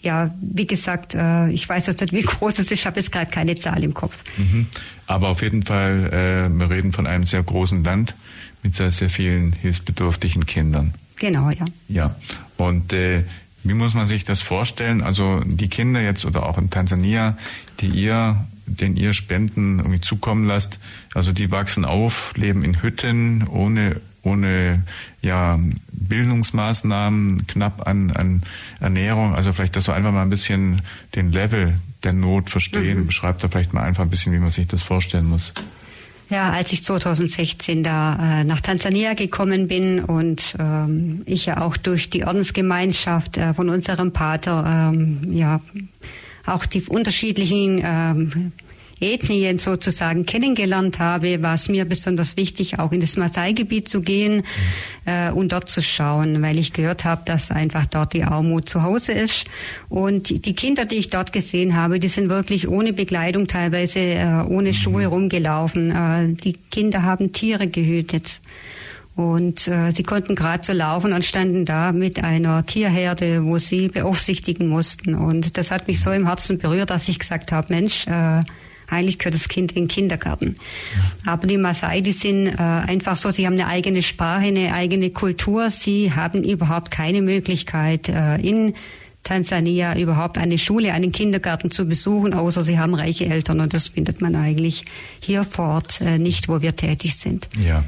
[0.00, 3.12] ja, wie gesagt, äh, ich weiß jetzt nicht, wie groß es ist, ich habe jetzt
[3.12, 4.16] gerade keine Zahl im Kopf.
[4.36, 4.66] Mhm.
[5.06, 8.14] Aber auf jeden Fall, äh, wir reden von einem sehr großen Land
[8.62, 10.94] mit sehr, sehr vielen hilfsbedürftigen Kindern.
[11.16, 11.64] Genau, ja.
[11.88, 12.16] Ja,
[12.56, 13.24] und äh,
[13.64, 15.02] wie muss man sich das vorstellen?
[15.02, 17.36] Also die Kinder jetzt oder auch in Tansania,
[17.80, 20.78] die ihr, den ihr Spenden irgendwie zukommen lasst,
[21.14, 24.82] also die wachsen auf, leben in Hütten ohne ohne
[25.22, 25.58] ja
[25.92, 28.42] Bildungsmaßnahmen, knapp an, an
[28.80, 29.34] Ernährung.
[29.34, 30.82] Also vielleicht, dass wir einfach mal ein bisschen
[31.14, 33.00] den Level der Not verstehen.
[33.00, 33.06] Mhm.
[33.06, 35.52] Beschreibt da vielleicht mal einfach ein bisschen, wie man sich das vorstellen muss.
[36.30, 41.78] Ja, als ich 2016 da äh, nach Tansania gekommen bin und ähm, ich ja auch
[41.78, 45.60] durch die Ordensgemeinschaft äh, von unserem Pater ähm, ja
[46.44, 48.52] auch die unterschiedlichen ähm,
[49.00, 54.36] Ethnien sozusagen kennengelernt habe, war es mir besonders wichtig, auch in das Maasai-Gebiet zu gehen
[54.36, 54.42] mhm.
[55.06, 58.82] äh, und dort zu schauen, weil ich gehört habe, dass einfach dort die Armut zu
[58.82, 59.44] Hause ist.
[59.88, 64.44] Und die Kinder, die ich dort gesehen habe, die sind wirklich ohne Bekleidung teilweise äh,
[64.48, 64.74] ohne mhm.
[64.74, 65.90] Schuhe rumgelaufen.
[65.90, 68.40] Äh, die Kinder haben Tiere gehütet.
[69.18, 73.88] Und äh, sie konnten gerade so laufen und standen da mit einer Tierherde, wo sie
[73.88, 75.16] beaufsichtigen mussten.
[75.16, 78.42] Und das hat mich so im Herzen berührt, dass ich gesagt habe, Mensch, äh,
[78.88, 80.56] eigentlich gehört das Kind in den Kindergarten.
[81.26, 85.10] Aber die Maasai, die sind äh, einfach so, sie haben eine eigene Sprache, eine eigene
[85.10, 85.70] Kultur.
[85.70, 88.74] Sie haben überhaupt keine Möglichkeit äh, in
[89.24, 93.60] Tansania überhaupt eine Schule, einen Kindergarten zu besuchen, außer sie haben reiche Eltern.
[93.60, 94.84] Und das findet man eigentlich
[95.20, 97.48] hier vor Ort äh, nicht, wo wir tätig sind.
[97.62, 97.84] Ja.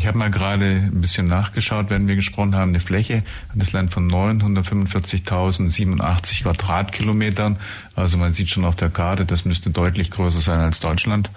[0.00, 2.70] Ich habe mal gerade ein bisschen nachgeschaut, wenn wir gesprochen haben.
[2.70, 3.16] Eine Fläche
[3.50, 7.58] hat das Land von 945.087 Quadratkilometern.
[7.94, 11.30] Also man sieht schon auf der Karte, das müsste deutlich größer sein als Deutschland.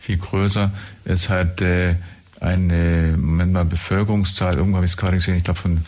[0.00, 0.72] Viel größer.
[1.04, 1.96] Es hat äh,
[2.40, 5.84] eine, Moment mal, Bevölkerungszahl, irgendwo habe ich es gerade gesehen, ich glaube von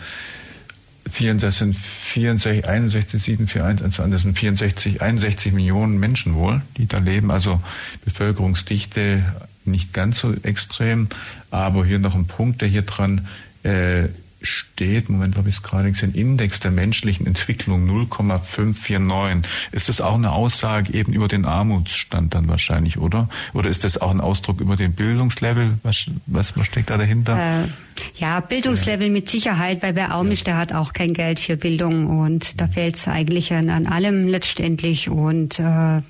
[1.10, 6.60] 64, sind 64, 61, 7, 4, 1, 1, das sind 64, 61 Millionen Menschen wohl,
[6.76, 7.30] die da leben.
[7.30, 7.62] Also
[8.04, 9.24] Bevölkerungsdichte
[9.70, 11.08] nicht ganz so extrem,
[11.50, 13.28] aber hier noch ein Punkt, der hier dran
[13.62, 14.08] äh,
[14.40, 19.50] steht, Moment, wo habe ich es gerade gesehen, Index der menschlichen Entwicklung 0,549.
[19.72, 23.28] Ist das auch eine Aussage eben über den Armutsstand dann wahrscheinlich, oder?
[23.52, 25.78] Oder ist das auch ein Ausdruck über den Bildungslevel?
[25.82, 27.64] Was, was, was steckt da dahinter?
[27.64, 27.68] Äh,
[28.16, 29.12] ja, Bildungslevel ja.
[29.12, 32.68] mit Sicherheit, weil wer arm ist, der hat auch kein Geld für Bildung und da
[32.68, 36.00] fehlt es eigentlich an, an allem letztendlich und äh,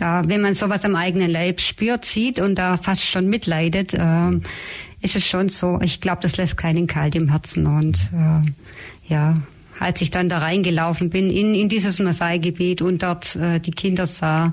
[0.00, 4.30] da, wenn man sowas am eigenen Leib spürt, sieht und da fast schon mitleidet, äh,
[5.02, 7.66] ist es schon so, ich glaube, das lässt keinen kalt im Herzen.
[7.66, 9.34] Und äh, ja,
[9.78, 14.06] als ich dann da reingelaufen bin in, in dieses Maasai-Gebiet und dort äh, die Kinder
[14.06, 14.52] sah,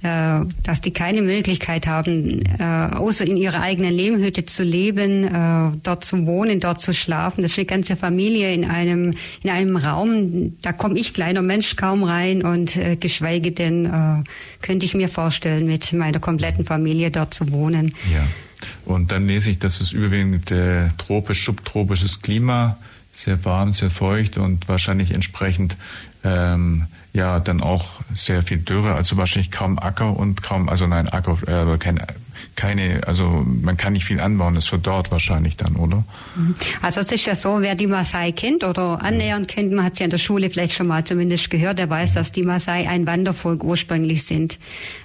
[0.00, 6.04] dass die keine Möglichkeit haben, äh, außer in ihrer eigenen Lehmhütte zu leben, äh, dort
[6.04, 7.42] zu wohnen, dort zu schlafen.
[7.42, 10.56] Das ist eine ganze Familie in einem in einem Raum.
[10.62, 14.24] Da komme ich kleiner Mensch kaum rein und äh, geschweige denn äh,
[14.62, 17.94] könnte ich mir vorstellen, mit meiner kompletten Familie dort zu wohnen.
[18.12, 18.24] Ja.
[18.84, 22.78] Und dann lese ich, dass es überwiegend äh, tropisch, subtropisches Klima,
[23.12, 25.76] sehr warm, sehr feucht und wahrscheinlich entsprechend
[26.24, 31.08] ähm, ja dann auch sehr viel Dürre, also wahrscheinlich kaum Acker und kaum, also nein,
[31.08, 32.00] Acker, äh, kein
[32.56, 36.04] keine, also man kann nicht viel anbauen, das verdorrt wahrscheinlich dann, oder?
[36.82, 40.04] Also es ist ja so, wer die Maasai kennt oder annähernd kennt, man hat sie
[40.04, 43.62] in der Schule vielleicht schon mal zumindest gehört, der weiß, dass die Maasai ein Wandervolk
[43.62, 44.58] ursprünglich sind.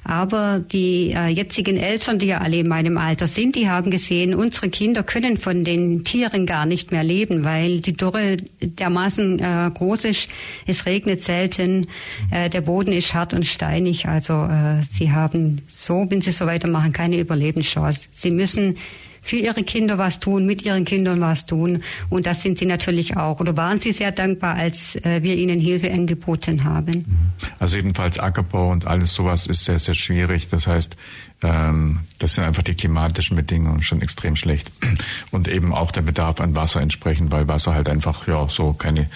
[0.04, 4.34] Aber die äh, jetzigen Eltern, die ja alle in meinem Alter sind, die haben gesehen,
[4.34, 9.72] unsere Kinder können von den Tieren gar nicht mehr leben, weil die Dürre dermaßen äh,
[9.74, 10.30] groß ist,
[10.65, 11.88] es regnet selten,
[12.32, 16.46] äh, der Boden ist hart und steinig, also äh, sie haben so, wenn sie so
[16.46, 18.08] weitermachen, keine Überlebenschance.
[18.12, 18.78] Sie müssen
[19.24, 21.82] für ihre Kinder was tun, mit ihren Kindern was tun.
[22.10, 23.40] Und das sind sie natürlich auch.
[23.40, 27.32] Oder waren sie sehr dankbar, als äh, wir ihnen Hilfe angeboten haben.
[27.58, 30.50] Also jedenfalls Ackerbau und alles sowas ist sehr, sehr schwierig.
[30.50, 30.98] Das heißt,
[31.42, 34.70] ähm, das sind einfach die klimatischen Bedingungen schon extrem schlecht.
[35.32, 39.10] Und eben auch der Bedarf an Wasser entsprechend, weil Wasser halt einfach, ja, so keine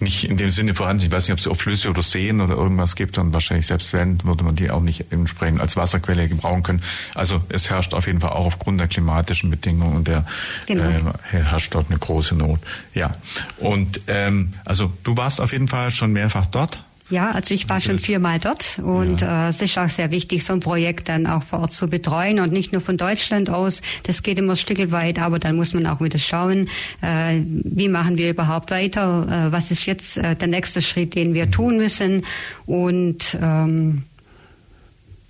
[0.00, 1.04] nicht in dem Sinne vorhanden.
[1.04, 3.92] Ich weiß nicht, ob es auch Flüsse oder Seen oder irgendwas gibt und wahrscheinlich selbst
[3.92, 6.82] wenn, würde man die auch nicht entsprechend als Wasserquelle gebrauchen können.
[7.14, 10.26] Also es herrscht auf jeden Fall auch aufgrund der klimatischen Bedingungen und der
[10.66, 10.84] genau.
[10.84, 12.60] äh, herrscht dort eine große Not.
[12.94, 13.14] Ja.
[13.58, 16.82] Und ähm, also du warst auf jeden Fall schon mehrfach dort.
[17.10, 19.46] Ja, also ich war schon viermal dort und ja.
[19.46, 22.40] äh, es ist auch sehr wichtig, so ein Projekt dann auch vor Ort zu betreuen
[22.40, 23.82] und nicht nur von Deutschland aus.
[24.04, 26.68] Das geht immer ein Stück weit, aber dann muss man auch wieder schauen,
[27.02, 31.34] äh, wie machen wir überhaupt weiter, äh, was ist jetzt äh, der nächste Schritt, den
[31.34, 32.24] wir tun müssen
[32.64, 34.04] und ähm,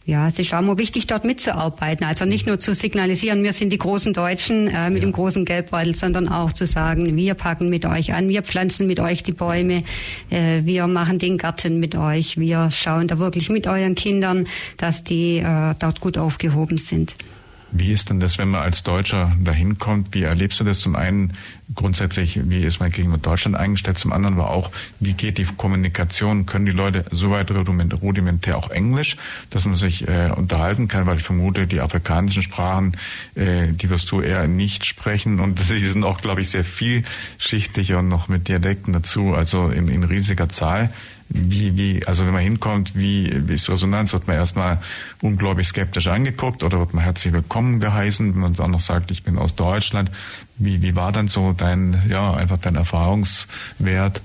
[0.06, 2.06] ja, es ist auch immer wichtig, dort mitzuarbeiten.
[2.06, 5.08] Also nicht nur zu signalisieren, wir sind die großen Deutschen äh, mit ja.
[5.08, 9.00] dem großen Gelbbeutel, sondern auch zu sagen, wir packen mit euch an, wir pflanzen mit
[9.00, 9.82] euch die Bäume,
[10.28, 15.04] äh, wir machen den Garten mit euch, wir schauen da wirklich mit euren Kindern, dass
[15.04, 17.16] die äh, dort gut aufgehoben sind.
[17.76, 20.14] Wie ist denn das, wenn man als Deutscher dahin kommt?
[20.14, 20.78] Wie erlebst du das?
[20.78, 21.32] Zum einen
[21.74, 23.98] grundsätzlich, wie ist man gegenüber Deutschland eingestellt?
[23.98, 26.46] Zum anderen war auch, wie geht die Kommunikation?
[26.46, 29.16] Können die Leute so weit rudimentär auch Englisch,
[29.50, 31.06] dass man sich äh, unterhalten kann?
[31.06, 32.96] Weil ich vermute, die afrikanischen Sprachen,
[33.34, 37.94] äh, die wirst du eher nicht sprechen und sie sind auch, glaube ich, sehr vielschichtig
[37.94, 40.90] und noch mit Dialekten dazu, also in, in riesiger Zahl
[41.28, 44.12] wie, wie, also wenn man hinkommt, wie, wie ist Resonanz?
[44.12, 44.78] Wird man erstmal
[45.22, 49.22] unglaublich skeptisch angeguckt oder wird man herzlich willkommen geheißen, wenn man dann noch sagt, ich
[49.22, 50.10] bin aus Deutschland?
[50.56, 54.20] Wie, wie war dann so dein, ja, einfach dein Erfahrungswert?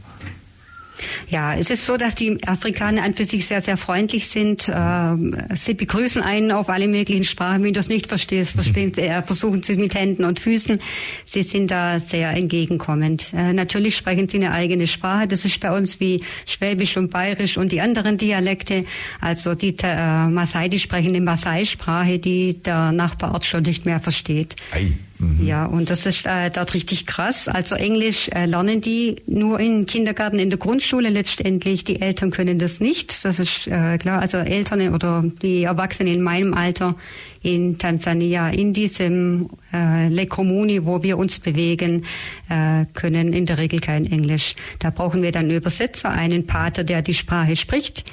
[1.30, 4.72] Ja, es ist so, dass die Afrikaner an für sich sehr, sehr freundlich sind.
[4.74, 7.64] Ähm, sie begrüßen einen auf alle möglichen Sprachen.
[7.64, 10.80] Wenn du es nicht verstehst, verstehen sie, versuchen sie es mit Händen und Füßen.
[11.26, 13.34] Sie sind da sehr entgegenkommend.
[13.34, 15.28] Äh, natürlich sprechen sie eine eigene Sprache.
[15.28, 18.86] Das ist bei uns wie Schwäbisch und Bayerisch und die anderen Dialekte.
[19.22, 24.56] Also die äh, Maasai, die sprechen eine Maasai-Sprache, die der Nachbarort schon nicht mehr versteht.
[24.72, 24.94] Ei.
[25.20, 25.46] Mhm.
[25.46, 27.50] Ja, und das ist äh, dort richtig krass.
[27.50, 31.84] Also Englisch äh, lernen die nur im Kindergarten, in der Grundschule letztendlich.
[31.84, 33.26] Die Eltern können das nicht.
[33.26, 34.22] Das ist äh, klar.
[34.22, 36.96] Also Eltern oder die Erwachsenen in meinem Alter
[37.42, 42.06] in Tansania, in diesem äh, Lekomuni, wo wir uns bewegen,
[42.50, 44.56] äh, können in der Regel kein Englisch.
[44.80, 48.06] Da brauchen wir dann Übersetzer, einen Pater, der die Sprache spricht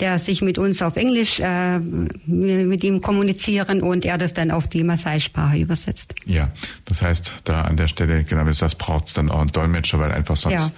[0.00, 4.66] der sich mit uns auf Englisch äh, mit ihm kommunizieren und er das dann auf
[4.66, 6.14] die Maasai-Sprache übersetzt.
[6.26, 6.50] Ja,
[6.84, 10.00] das heißt, da an der Stelle, genau wie das braucht es dann auch einen Dolmetscher,
[10.00, 10.72] weil einfach sonst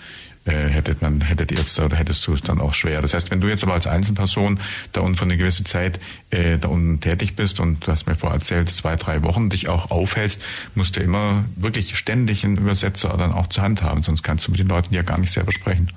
[0.44, 0.52] ja.
[0.52, 3.00] äh, hättet man, hättet ihr jetzt oder hättest du es dann auch schwer.
[3.00, 4.60] Das heißt, wenn du jetzt aber als Einzelperson
[4.92, 5.98] da unten für eine gewisse Zeit
[6.28, 9.68] äh, da unten tätig bist und du hast mir vorher erzählt, zwei, drei Wochen dich
[9.70, 10.42] auch aufhältst,
[10.74, 14.50] musst du immer wirklich ständig einen Übersetzer dann auch zur Hand haben, sonst kannst du
[14.50, 15.90] mit den Leuten ja gar nicht selber sprechen.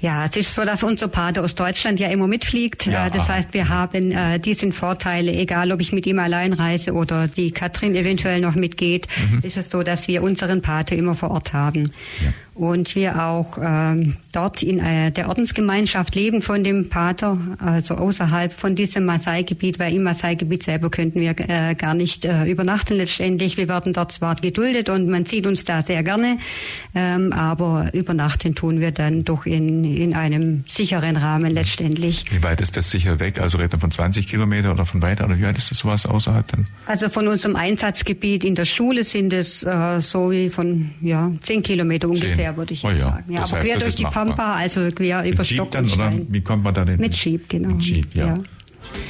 [0.00, 2.86] Ja, es ist so, dass unser Pater aus Deutschland ja immer mitfliegt.
[2.86, 6.92] Ja, das heißt, wir haben äh, diesen Vorteile, egal ob ich mit ihm allein reise
[6.92, 9.40] oder die Katrin eventuell noch mitgeht, mhm.
[9.42, 11.92] ist es so, dass wir unseren Pater immer vor Ort haben.
[12.22, 17.96] Ja und wir auch ähm, dort in äh, der Ordensgemeinschaft leben von dem Pater, also
[17.96, 22.94] außerhalb von diesem Maasai-Gebiet, weil im Maasai-Gebiet selber könnten wir äh, gar nicht äh, übernachten
[22.94, 23.56] letztendlich.
[23.56, 26.38] Wir werden dort zwar geduldet und man sieht uns da sehr gerne,
[26.94, 32.24] ähm, aber übernachten tun wir dann doch in, in einem sicheren Rahmen letztendlich.
[32.30, 33.40] Wie weit ist das sicher weg?
[33.40, 36.06] Also reden wir von 20 Kilometer oder von weiter oder wie weit ist das sowas
[36.06, 36.66] außerhalb dann?
[36.86, 41.62] Also von unserem Einsatzgebiet in der Schule sind es äh, so wie von ja, 10
[41.62, 42.98] Kilometer ungefähr quer, würde ich oh, ja.
[42.98, 43.32] sagen.
[43.32, 44.24] Ja, das aber heißt, quer durch die machbar.
[44.26, 46.14] Pampa, also quer Mit über Jeep Stock dann, und Stein.
[46.14, 46.24] Oder?
[46.28, 47.00] Wie kommt man da denn?
[47.00, 47.68] Mit Jeep, genau.
[47.68, 48.26] Mit Jeep, ja.
[48.26, 48.34] ja.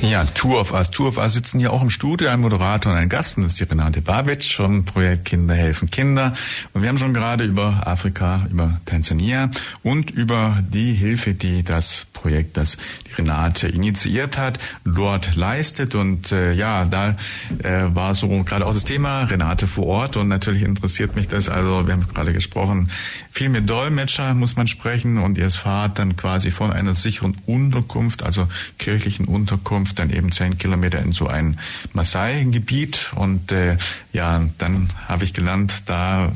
[0.02, 0.90] Ja, Tour of Us.
[0.90, 3.52] Tour of Us sitzen hier auch im Studio, ein Moderator und ein Gast, und das
[3.52, 6.34] ist die Renate Babic vom Projekt Kinder helfen Kinder.
[6.72, 9.50] Und wir haben schon gerade über Afrika, über Tansania
[9.82, 12.76] und über die Hilfe, die das Projekt, das
[13.08, 15.94] die Renate initiiert hat, dort leistet.
[15.94, 17.16] Und äh, ja, da
[17.62, 21.48] äh, war so gerade auch das Thema Renate vor Ort und natürlich interessiert mich das.
[21.48, 22.90] Also wir haben gerade gesprochen,
[23.32, 28.22] viel mit Dolmetscher muss man sprechen und ihr fahrt dann quasi von einer sicheren Unterkunft,
[28.22, 29.63] also kirchlichen Unterkunft,
[29.94, 31.58] dann eben zehn Kilometer in so ein
[31.92, 33.76] Maasai-Gebiet und äh,
[34.12, 36.32] ja, dann habe ich gelernt, da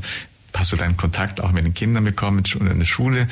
[0.55, 3.29] hast du deinen Kontakt auch mit den Kindern bekommen in der Schule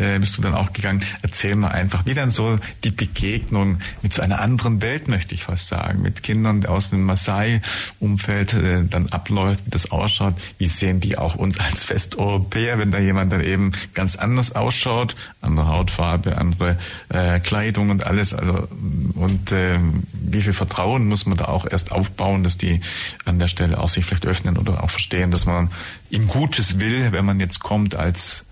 [0.00, 1.02] äh, bist du dann auch gegangen.
[1.22, 5.44] Erzähl mal einfach, wie dann so die Begegnung mit so einer anderen Welt, möchte ich
[5.44, 10.34] fast sagen, mit Kindern aus dem Maasai-Umfeld äh, dann abläuft, wie das ausschaut.
[10.58, 15.16] Wie sehen die auch uns als Westeuropäer, wenn da jemand dann eben ganz anders ausschaut,
[15.40, 16.78] andere Hautfarbe, andere
[17.10, 18.34] äh, Kleidung und alles.
[18.34, 18.68] Also
[19.14, 19.78] und äh,
[20.12, 22.80] wie viel Vertrauen muss man da auch erst aufbauen, dass die
[23.24, 25.70] an der Stelle auch sich vielleicht öffnen oder auch verstehen, dass man
[26.10, 28.44] ihm Gutes will, wenn man jetzt kommt als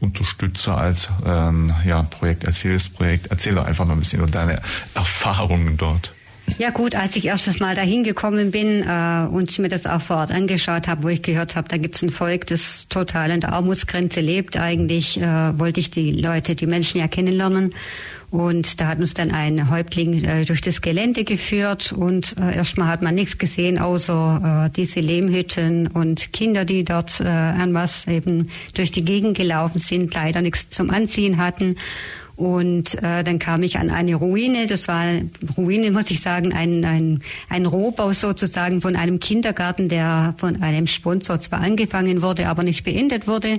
[0.00, 3.28] Unterstützer, als ähm, ja, Projekt, als Hilfsprojekt.
[3.28, 4.60] Erzähl doch einfach mal ein bisschen über deine
[4.94, 6.12] Erfahrungen dort.
[6.58, 10.16] Ja gut, als ich erstes Mal dahin gekommen bin äh, und mir das auch vor
[10.16, 13.52] Ort angeschaut habe, wo ich gehört habe, da gibt's ein Volk, das total an der
[13.52, 14.56] Armutsgrenze lebt.
[14.56, 17.74] Eigentlich äh, wollte ich die Leute, die Menschen ja kennenlernen.
[18.30, 22.88] Und da hat uns dann ein Häuptling äh, durch das Gelände geführt und äh, erstmal
[22.88, 28.06] hat man nichts gesehen, außer äh, diese Lehmhütten und Kinder, die dort äh, an was
[28.08, 31.76] eben durch die Gegend gelaufen sind, leider nichts zum Anziehen hatten.
[32.36, 34.66] Und äh, dann kam ich an eine Ruine.
[34.66, 35.04] Das war
[35.56, 40.86] Ruine, muss ich sagen, ein, ein, ein Rohbau sozusagen von einem Kindergarten, der von einem
[40.86, 43.58] Sponsor zwar angefangen wurde, aber nicht beendet wurde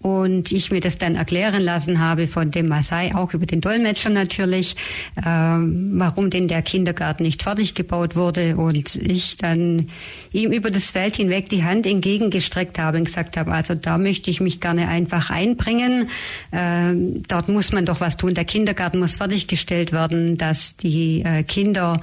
[0.00, 4.10] und ich mir das dann erklären lassen habe von dem Masai, auch über den Dolmetscher
[4.10, 4.76] natürlich,
[5.24, 9.88] ähm, warum denn der Kindergarten nicht fertig gebaut wurde und ich dann
[10.32, 14.30] ihm über das Feld hinweg die Hand entgegengestreckt habe und gesagt habe, also da möchte
[14.30, 16.10] ich mich gerne einfach einbringen.
[16.52, 18.34] Ähm, dort muss man doch was tun.
[18.34, 22.00] Der Kindergarten muss fertiggestellt werden, dass die äh, Kinder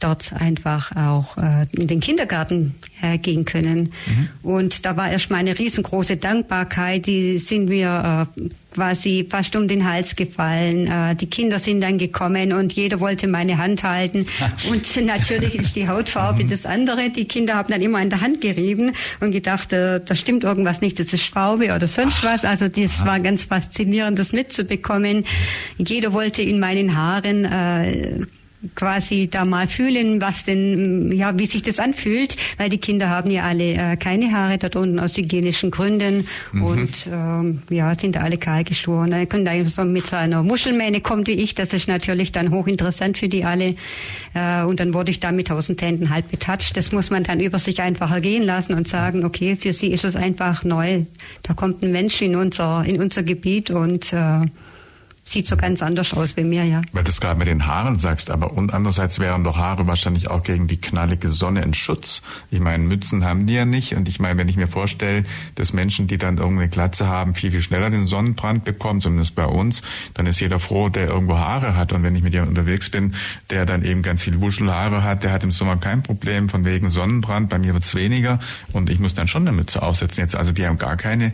[0.00, 3.92] dort einfach auch äh, in den Kindergarten äh, gehen können.
[4.06, 4.28] Mhm.
[4.42, 7.06] Und da war erstmal eine riesengroße Dankbarkeit.
[7.06, 10.86] Die sind mir äh, quasi fast um den Hals gefallen.
[10.86, 14.26] Äh, die Kinder sind dann gekommen und jeder wollte meine Hand halten.
[14.70, 16.48] Und natürlich ist die Hautfarbe mhm.
[16.48, 17.10] das andere.
[17.10, 20.80] Die Kinder haben dann immer in der Hand gerieben und gedacht, äh, da stimmt irgendwas
[20.80, 22.44] nicht, das ist Farbe oder sonst was.
[22.44, 25.24] Also das war ganz faszinierend, das mitzubekommen.
[25.78, 28.26] Jeder wollte in meinen Haaren äh,
[28.74, 33.30] quasi da mal fühlen, was denn, ja, wie sich das anfühlt, weil die Kinder haben
[33.30, 36.62] ja alle äh, keine Haare dort unten aus hygienischen Gründen mhm.
[36.62, 39.10] und ähm, ja, sind da alle kahl geschoren.
[39.10, 42.50] Dann können da so mit so einer Muschelmähne kommt wie ich, das ist natürlich dann
[42.50, 43.74] hochinteressant für die alle.
[44.34, 46.76] Äh, und dann wurde ich da mit tausend Händen halt betatscht.
[46.76, 50.04] Das muss man dann über sich einfach ergehen lassen und sagen, okay, für sie ist
[50.04, 51.04] es einfach neu.
[51.42, 54.40] Da kommt ein Mensch in unser, in unser Gebiet und äh,
[55.26, 56.82] sieht so ganz anders aus wie mir, ja.
[56.92, 60.28] Weil du es gerade mit den Haaren sagst, aber und andererseits wären doch Haare wahrscheinlich
[60.28, 62.22] auch gegen die knallige Sonne ein Schutz.
[62.50, 65.24] Ich meine, Mützen haben die ja nicht und ich meine, wenn ich mir vorstelle,
[65.56, 69.46] dass Menschen, die dann irgendeine Glatze haben, viel, viel schneller den Sonnenbrand bekommen, zumindest bei
[69.46, 69.82] uns,
[70.14, 73.14] dann ist jeder froh, der irgendwo Haare hat und wenn ich mit jemandem unterwegs bin,
[73.50, 76.88] der dann eben ganz viel Wuschelhaare hat, der hat im Sommer kein Problem von wegen
[76.88, 78.38] Sonnenbrand, bei mir wird's weniger
[78.72, 80.22] und ich muss dann schon eine Mütze aufsetzen.
[80.22, 81.32] Jetzt also die haben gar keine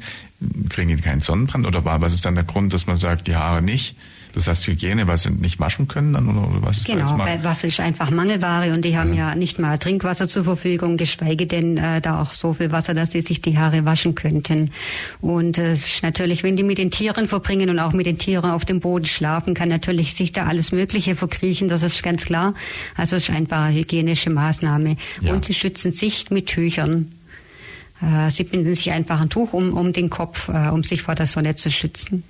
[0.68, 3.62] kriegen die keinen Sonnenbrand oder was ist dann der Grund, dass man sagt, die Haare
[3.62, 3.96] nicht?
[4.34, 7.68] Das heißt Hygiene, weil sie nicht waschen können dann oder was ist Genau, weil Wasser
[7.68, 11.76] ist einfach Mangelware und die haben ja, ja nicht mal Trinkwasser zur Verfügung, geschweige denn
[11.76, 14.70] äh, da auch so viel Wasser, dass sie sich die Haare waschen könnten.
[15.20, 18.18] Und äh, es ist natürlich, wenn die mit den Tieren verbringen und auch mit den
[18.18, 22.24] Tieren auf dem Boden schlafen, kann natürlich sich da alles Mögliche verkriechen, das ist ganz
[22.24, 22.54] klar.
[22.96, 24.96] Also es ist einfach eine hygienische Maßnahme.
[25.20, 25.34] Ja.
[25.34, 27.12] Und sie schützen sich mit Tüchern.
[28.02, 31.14] Äh, sie binden sich einfach ein Tuch um, um den Kopf, äh, um sich vor
[31.14, 32.24] der Sonne zu schützen.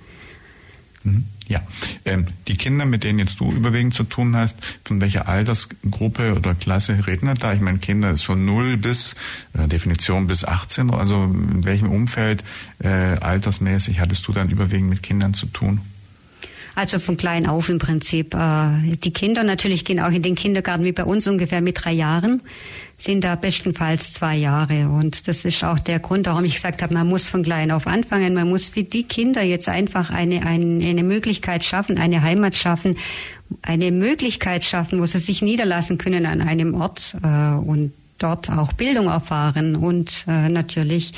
[1.03, 1.25] Mhm.
[1.47, 1.61] Ja,
[2.05, 6.55] ähm, die Kinder, mit denen jetzt du überwiegend zu tun hast, von welcher Altersgruppe oder
[6.55, 7.53] Klasse reden wir da?
[7.53, 9.15] Ich meine, Kinder ist von 0 bis,
[9.53, 12.43] äh, Definition bis 18, also in welchem Umfeld
[12.79, 15.81] äh, altersmäßig hattest du dann überwiegend mit Kindern zu tun?
[16.75, 18.33] Also von klein auf im Prinzip.
[18.33, 21.93] Äh, die Kinder natürlich gehen auch in den Kindergarten wie bei uns ungefähr mit drei
[21.93, 22.41] Jahren,
[22.97, 24.89] sind da bestenfalls zwei Jahre.
[24.89, 27.85] Und das ist auch der Grund, warum ich gesagt habe, man muss von klein auf
[27.85, 28.33] anfangen.
[28.33, 32.95] Man muss für die Kinder jetzt einfach eine, eine, eine Möglichkeit schaffen, eine Heimat schaffen,
[33.61, 37.15] eine Möglichkeit schaffen, wo sie sich niederlassen können an einem Ort.
[37.23, 41.11] Äh, und dort auch Bildung erfahren und äh, natürlich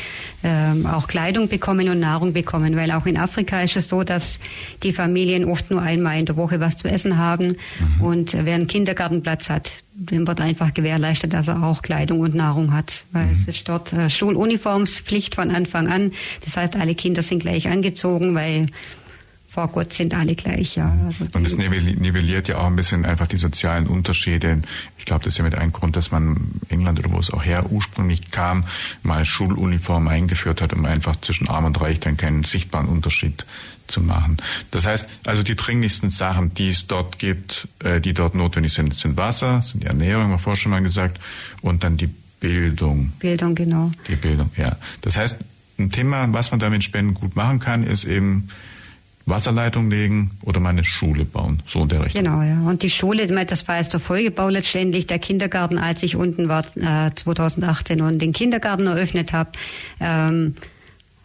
[0.43, 4.39] ähm, auch Kleidung bekommen und Nahrung bekommen, weil auch in Afrika ist es so, dass
[4.83, 7.57] die Familien oft nur einmal in der Woche was zu essen haben
[7.97, 8.01] mhm.
[8.01, 12.73] und wer einen Kindergartenplatz hat, dem wird einfach gewährleistet, dass er auch Kleidung und Nahrung
[12.73, 13.31] hat, weil mhm.
[13.31, 16.11] es ist dort äh, Schuluniformspflicht von Anfang an.
[16.43, 18.67] Das heißt, alle Kinder sind gleich angezogen, weil
[19.55, 20.93] vor Gott sind alle gleich, ja.
[21.05, 24.59] Also und es nivelliert ja auch ein bisschen einfach die sozialen Unterschiede.
[24.97, 27.41] Ich glaube, das ist ja mit einem Grund, dass man England oder wo es auch
[27.41, 28.65] her ursprünglich kam,
[29.01, 33.45] mal Schuluniform eingeführt hat, um einfach zwischen Arm und Reich dann keinen sichtbaren Unterschied
[33.87, 34.39] zu machen.
[34.71, 38.97] Das heißt, also die dringlichsten Sachen, die es dort gibt, äh, die dort notwendig sind,
[38.97, 41.21] sind Wasser, sind die Ernährung, haben wir vorher schon mal gesagt,
[41.61, 42.09] und dann die
[42.41, 43.13] Bildung.
[43.19, 43.89] Bildung, genau.
[44.09, 44.75] Die Bildung, ja.
[44.99, 45.39] Das heißt,
[45.79, 48.49] ein Thema, was man damit Spenden gut machen kann, ist eben
[49.25, 52.23] Wasserleitung legen oder meine Schule bauen, so in der Richtung.
[52.23, 52.59] Genau, ja.
[52.61, 56.63] Und die Schule, das war jetzt der Folgebau letztendlich, der Kindergarten, als ich unten war
[56.75, 59.51] äh, 2018 und den Kindergarten eröffnet habe.
[59.99, 60.55] Ähm,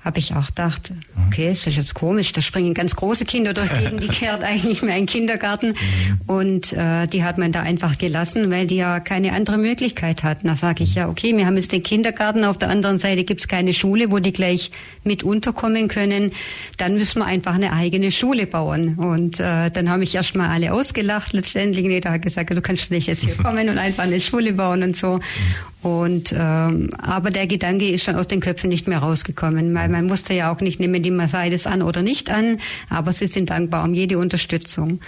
[0.03, 0.93] habe ich auch gedacht,
[1.27, 4.81] okay, ist das jetzt komisch, da springen ganz große Kinder durch gegen die kehrt eigentlich
[4.81, 5.69] mehr in Kindergarten.
[5.69, 6.21] Mhm.
[6.27, 10.47] Und äh, die hat man da einfach gelassen, weil die ja keine andere Möglichkeit hatten.
[10.47, 13.47] Da sage ich ja, okay, wir haben jetzt den Kindergarten, auf der anderen Seite gibt's
[13.47, 14.71] keine Schule, wo die gleich
[15.05, 16.33] mit unterkommen können.
[16.79, 18.95] Dann müssen wir einfach eine eigene Schule bauen.
[18.95, 21.85] Und äh, dann haben mich erstmal alle ausgelacht letztendlich.
[21.85, 24.83] Nee, da hat gesagt, du kannst nicht jetzt hier kommen und einfach eine Schule bauen
[24.83, 25.21] und so.
[25.83, 30.07] Und ähm, aber der Gedanke ist schon aus den Köpfen nicht mehr rausgekommen, weil man
[30.07, 32.58] musste ja auch nicht nehmen die Mercedes an oder nicht an,
[32.88, 35.00] aber sie sind dankbar um jede Unterstützung.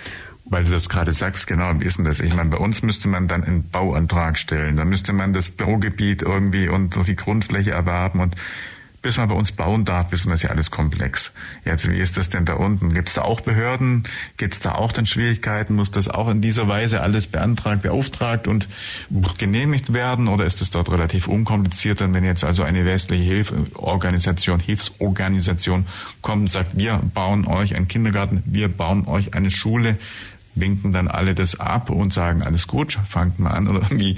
[0.44, 2.20] Weil du das gerade sagst, genau, wie ist denn das?
[2.20, 6.22] Ich meine, bei uns müsste man dann einen Bauantrag stellen, dann müsste man das Baugebiet
[6.22, 8.34] irgendwie und die Grundfläche erwerben und
[9.02, 11.32] bis man bei uns bauen darf, wissen wir es ja alles komplex.
[11.64, 12.94] Jetzt, wie ist das denn da unten?
[12.94, 14.04] Gibt es da auch Behörden?
[14.36, 15.74] Gibt es da auch dann Schwierigkeiten?
[15.74, 18.68] Muss das auch in dieser Weise alles beantragt, beauftragt und
[19.38, 20.28] genehmigt werden?
[20.28, 21.98] Oder ist es dort relativ unkompliziert?
[21.98, 25.86] Denn wenn jetzt also eine westliche Hilfsorganisation, Hilfsorganisation
[26.20, 29.98] kommt und sagt, wir bauen euch einen Kindergarten, wir bauen euch eine Schule,
[30.54, 33.66] winken dann alle das ab und sagen, alles gut, fangt mal an.
[33.66, 34.16] Oder wie,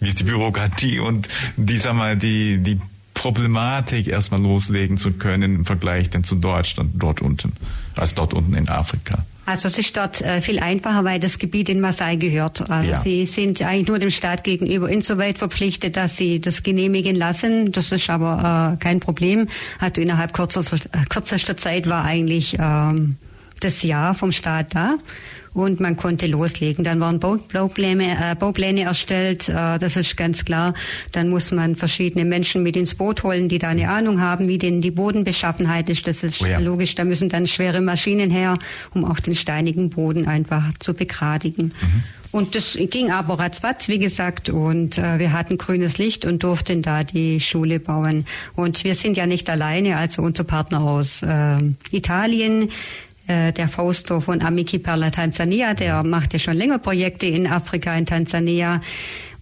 [0.00, 2.80] wie ist die Bürokratie und die, sag mal, die, die
[3.16, 7.54] Problematik erstmal loslegen zu können im Vergleich denn zu Deutschland dort unten,
[7.96, 9.24] also dort unten in Afrika.
[9.46, 12.68] Also es ist dort äh, viel einfacher, weil das Gebiet in Marseille gehört.
[12.68, 12.96] Also ja.
[12.98, 17.72] sie sind eigentlich nur dem Staat gegenüber insoweit verpflichtet, dass sie das genehmigen lassen.
[17.72, 19.48] Das ist aber äh, kein Problem.
[19.78, 23.16] Also innerhalb kürzester, äh, kürzester Zeit war eigentlich ähm,
[23.60, 24.96] das Ja vom Staat da
[25.56, 26.84] und man konnte loslegen.
[26.84, 30.74] Dann waren Baupläne, äh, Baupläne erstellt, äh, das ist ganz klar.
[31.12, 34.58] Dann muss man verschiedene Menschen mit ins Boot holen, die da eine Ahnung haben, wie
[34.58, 36.06] denn die Bodenbeschaffenheit ist.
[36.06, 36.58] Das ist oh ja.
[36.58, 36.94] logisch.
[36.94, 38.58] Da müssen dann schwere Maschinen her,
[38.92, 41.72] um auch den steinigen Boden einfach zu begradigen.
[41.80, 42.02] Mhm.
[42.32, 46.82] Und das ging aber ratzfatz, wie gesagt, und äh, wir hatten grünes Licht und durften
[46.82, 48.24] da die Schule bauen.
[48.54, 51.56] Und wir sind ja nicht alleine, also unser Partner aus äh,
[51.92, 52.68] Italien,
[53.26, 57.46] äh, der Fausto von Amici per la Tansania, der macht ja schon länger Projekte in
[57.46, 58.80] Afrika, in Tansania.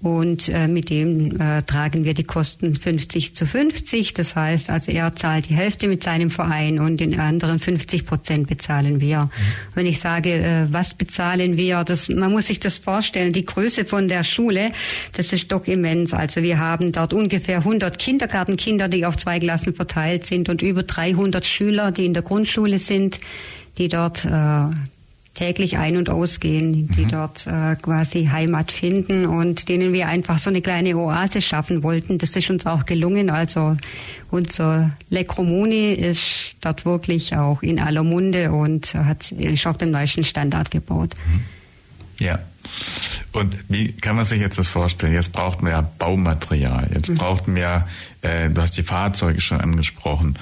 [0.04, 4.12] Und äh, mit dem äh, tragen wir die Kosten 50 zu 50.
[4.12, 8.46] Das heißt, also er zahlt die Hälfte mit seinem Verein und den anderen 50 Prozent
[8.46, 9.20] bezahlen wir.
[9.20, 9.30] Mhm.
[9.74, 13.86] Wenn ich sage, äh, was bezahlen wir, das, man muss sich das vorstellen, die Größe
[13.86, 14.72] von der Schule,
[15.14, 16.12] das ist doch immens.
[16.12, 20.82] Also wir haben dort ungefähr 100 Kindergartenkinder, die auf zwei Klassen verteilt sind und über
[20.82, 23.20] 300 Schüler, die in der Grundschule sind
[23.78, 24.66] die dort äh,
[25.34, 27.08] täglich ein- und ausgehen, die mhm.
[27.08, 32.18] dort äh, quasi Heimat finden und denen wir einfach so eine kleine Oase schaffen wollten.
[32.18, 33.30] Das ist uns auch gelungen.
[33.30, 33.76] Also
[34.30, 40.24] unser Lekromuni ist dort wirklich auch in aller Munde und hat ist auf dem neuesten
[40.24, 41.16] Standard gebaut.
[41.26, 41.44] Mhm.
[42.24, 42.38] Ja.
[43.32, 45.12] Und wie kann man sich jetzt das vorstellen?
[45.12, 47.16] Jetzt braucht man ja Baumaterial, jetzt mhm.
[47.16, 47.88] braucht man ja,
[48.22, 50.38] äh, du hast die Fahrzeuge schon angesprochen.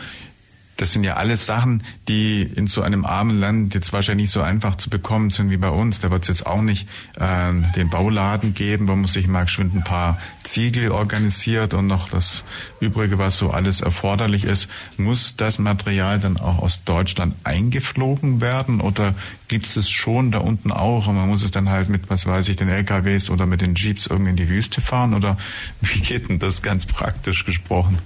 [0.83, 4.43] Das sind ja alles Sachen, die in so einem armen Land jetzt wahrscheinlich nicht so
[4.43, 6.01] einfach zu bekommen sind wie bei uns.
[6.01, 6.89] Da wird es jetzt auch nicht
[7.21, 12.09] äh, den Bauladen geben, wo man sich mal geschwind ein paar Ziegel organisiert und noch
[12.09, 12.43] das
[12.81, 14.67] Übrige, was so alles erforderlich ist.
[14.97, 19.15] Muss das Material dann auch aus Deutschland eingeflogen werden oder
[19.47, 22.27] gibt es es schon da unten auch und man muss es dann halt mit, was
[22.27, 25.39] weiß ich, den LKWs oder mit den Jeeps irgendwie in die Wüste fahren oder
[25.81, 27.99] wie geht denn das ganz praktisch gesprochen?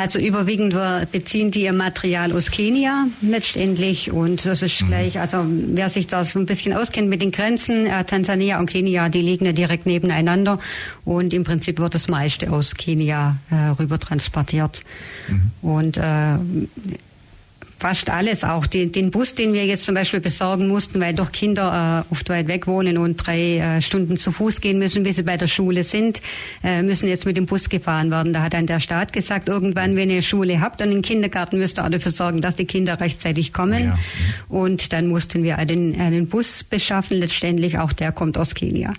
[0.00, 0.74] Also überwiegend
[1.12, 4.86] beziehen die ihr Material aus Kenia letztendlich und das ist mhm.
[4.86, 8.64] gleich, also wer sich da so ein bisschen auskennt mit den Grenzen, äh, Tansania und
[8.64, 10.58] Kenia, die liegen ja direkt nebeneinander
[11.04, 14.84] und im Prinzip wird das meiste aus Kenia äh, rüber transportiert.
[15.28, 15.50] Mhm.
[15.60, 16.38] Und äh,
[17.80, 21.32] fast alles, auch die, den Bus, den wir jetzt zum Beispiel besorgen mussten, weil doch
[21.32, 25.16] Kinder äh, oft weit weg wohnen und drei äh, Stunden zu Fuß gehen müssen, bis
[25.16, 26.20] sie bei der Schule sind,
[26.62, 28.34] äh, müssen jetzt mit dem Bus gefahren werden.
[28.34, 31.78] Da hat dann der Staat gesagt, irgendwann, wenn ihr Schule habt und einen Kindergarten, müsst
[31.78, 33.84] ihr auch dafür sorgen, dass die Kinder rechtzeitig kommen.
[33.84, 33.98] Ja.
[34.50, 38.92] Und dann mussten wir einen, einen Bus beschaffen, letztendlich auch der kommt aus Kenia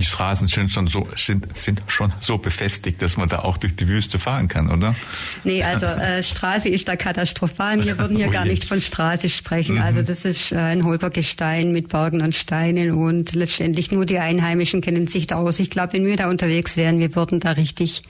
[0.00, 3.76] die Straßen sind schon so sind, sind schon so befestigt, dass man da auch durch
[3.76, 4.96] die Wüste fahren kann, oder?
[5.44, 7.84] Nee, also äh, Straße ist da katastrophal.
[7.84, 9.76] Wir würden hier oh gar nicht von Straße sprechen.
[9.76, 9.82] Mhm.
[9.82, 14.80] Also das ist äh, ein Holpergestein mit Bergen und Steinen und letztendlich nur die Einheimischen
[14.80, 15.60] kennen sich da aus.
[15.60, 18.02] Ich glaube, wenn wir da unterwegs wären, wir würden da richtig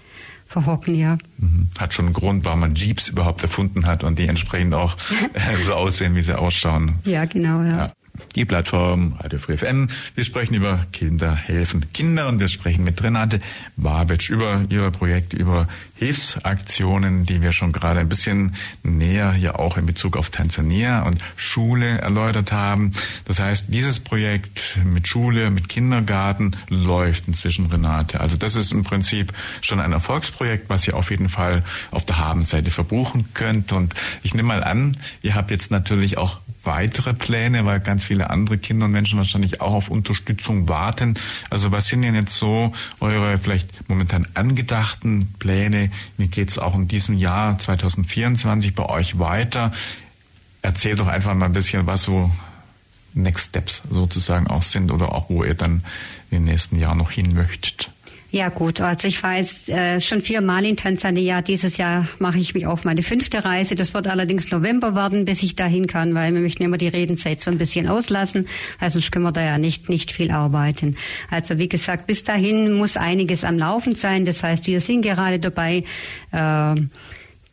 [0.47, 1.19] verhocken, ja.
[1.39, 1.71] Mhm.
[1.79, 4.97] Hat schon einen Grund, warum man Jeeps überhaupt erfunden hat und die entsprechend auch
[5.33, 6.99] äh, so aussehen, wie sie ausschauen.
[7.05, 7.77] Ja, genau, ja.
[7.77, 7.93] ja.
[8.35, 9.89] Die Plattform Radio Free FM.
[10.15, 13.41] Wir sprechen über Kinder helfen Kinder und wir sprechen mit Renate
[13.77, 19.77] Babitsch über ihr Projekt, über Hilfsaktionen, die wir schon gerade ein bisschen näher hier auch
[19.77, 22.93] in Bezug auf Tansania und Schule erläutert haben.
[23.25, 28.21] Das heißt, dieses Projekt mit Schule, mit Kindergarten läuft inzwischen, Renate.
[28.21, 32.19] Also das ist im Prinzip schon ein Erfolgsprojekt, was ihr auf jeden Fall auf der
[32.19, 33.73] Habenseite verbuchen könnt.
[33.73, 38.31] Und ich nehme mal an, ihr habt jetzt natürlich auch weitere Pläne, weil ganz viele
[38.31, 41.15] andere Kinder und Menschen wahrscheinlich auch auf Unterstützung warten.
[41.49, 45.91] Also was sind denn jetzt so eure vielleicht momentan angedachten Pläne?
[46.19, 49.73] Wie geht es auch in diesem Jahr 2024 bei euch weiter?
[50.63, 52.31] Erzähl doch einfach mal ein bisschen, was so
[53.15, 55.83] Next Steps sozusagen auch sind oder auch wo ihr dann
[56.31, 57.91] den nächsten Jahren noch hin möchtet.
[58.33, 61.43] Ja gut, also ich war jetzt äh, schon viermal in Tansania.
[61.43, 63.75] Dieses Jahr mache ich mich auf meine fünfte Reise.
[63.75, 67.41] Das wird allerdings November werden, bis ich dahin kann, weil wir möchten immer die Redenzeit
[67.41, 68.47] so ein bisschen auslassen.
[68.79, 70.97] Also sonst können wir da ja nicht, nicht viel arbeiten.
[71.29, 74.25] Also wie gesagt, bis dahin muss einiges am Laufen sein.
[74.25, 75.83] Das heißt, wir sind gerade dabei,
[76.31, 76.75] äh,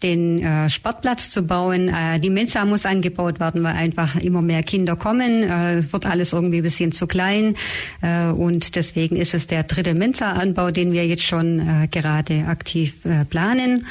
[0.03, 1.89] den äh, Sportplatz zu bauen.
[1.89, 5.43] Äh, die Mensa muss angebaut werden, weil einfach immer mehr Kinder kommen.
[5.43, 7.55] Äh, es wird alles irgendwie ein bisschen zu klein.
[8.01, 13.05] Äh, und deswegen ist es der dritte Mensa-Anbau, den wir jetzt schon äh, gerade aktiv
[13.05, 13.85] äh, planen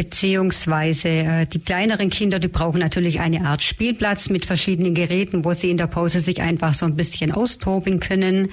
[0.00, 5.52] beziehungsweise äh, die kleineren Kinder, die brauchen natürlich eine Art Spielplatz mit verschiedenen Geräten, wo
[5.52, 8.48] sie in der Pause sich einfach so ein bisschen austoben können.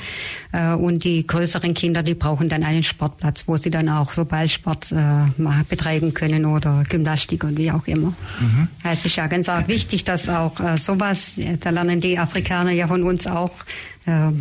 [0.51, 4.25] Äh, und die größeren Kinder, die brauchen dann einen Sportplatz, wo sie dann auch so
[4.25, 8.13] Ballsport äh, betreiben können oder Gymnastik und wie auch immer.
[8.41, 8.67] Mhm.
[8.83, 12.19] Also es ist ja ganz auch wichtig, dass auch äh, sowas, äh, da lernen die
[12.19, 13.53] Afrikaner ja von uns auch,
[14.05, 14.31] äh,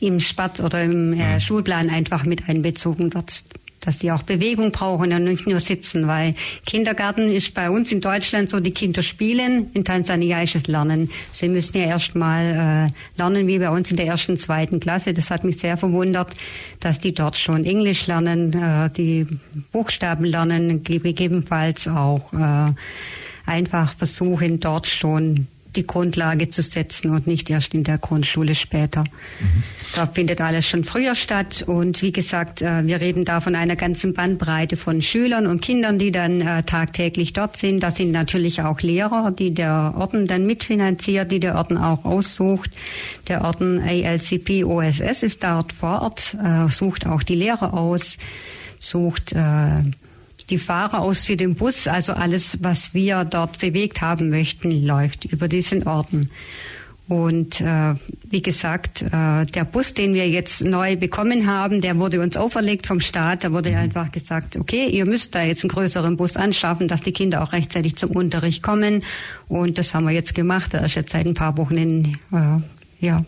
[0.00, 1.40] im Sport oder im äh, mhm.
[1.40, 3.44] Schulplan einfach mit einbezogen wird
[3.84, 6.34] dass sie auch Bewegung brauchen und nicht nur sitzen, weil
[6.66, 11.10] Kindergarten ist bei uns in Deutschland so, die Kinder spielen, in Tansania ist es Lernen.
[11.30, 15.12] Sie müssen ja erst mal äh, lernen, wie bei uns in der ersten, zweiten Klasse.
[15.12, 16.34] Das hat mich sehr verwundert,
[16.80, 19.26] dass die dort schon Englisch lernen, äh, die
[19.72, 22.72] Buchstaben lernen, gegebenenfalls auch äh,
[23.46, 25.46] einfach versuchen, dort schon
[25.76, 29.00] die Grundlage zu setzen und nicht erst in der Grundschule später.
[29.02, 29.62] Mhm.
[29.94, 33.76] Da findet alles schon früher statt und wie gesagt, äh, wir reden da von einer
[33.76, 37.82] ganzen Bandbreite von Schülern und Kindern, die dann äh, tagtäglich dort sind.
[37.82, 42.70] Da sind natürlich auch Lehrer, die der Orden dann mitfinanziert, die der Orden auch aussucht.
[43.28, 48.18] Der Orden ALCP OSS ist dort vor Ort, äh, sucht auch die Lehrer aus,
[48.78, 49.34] sucht
[50.50, 55.24] die Fahrer aus für den Bus, also alles, was wir dort bewegt haben möchten, läuft
[55.24, 56.30] über diesen Orden.
[57.06, 57.94] Und äh,
[58.30, 62.86] wie gesagt, äh, der Bus, den wir jetzt neu bekommen haben, der wurde uns auferlegt
[62.86, 63.44] vom Staat.
[63.44, 63.76] Da wurde mhm.
[63.76, 67.52] einfach gesagt, okay, ihr müsst da jetzt einen größeren Bus anschaffen, dass die Kinder auch
[67.52, 69.04] rechtzeitig zum Unterricht kommen.
[69.48, 70.72] Und das haben wir jetzt gemacht.
[70.72, 72.60] Da ist jetzt seit ein paar Wochen in, äh,
[73.00, 73.22] ja,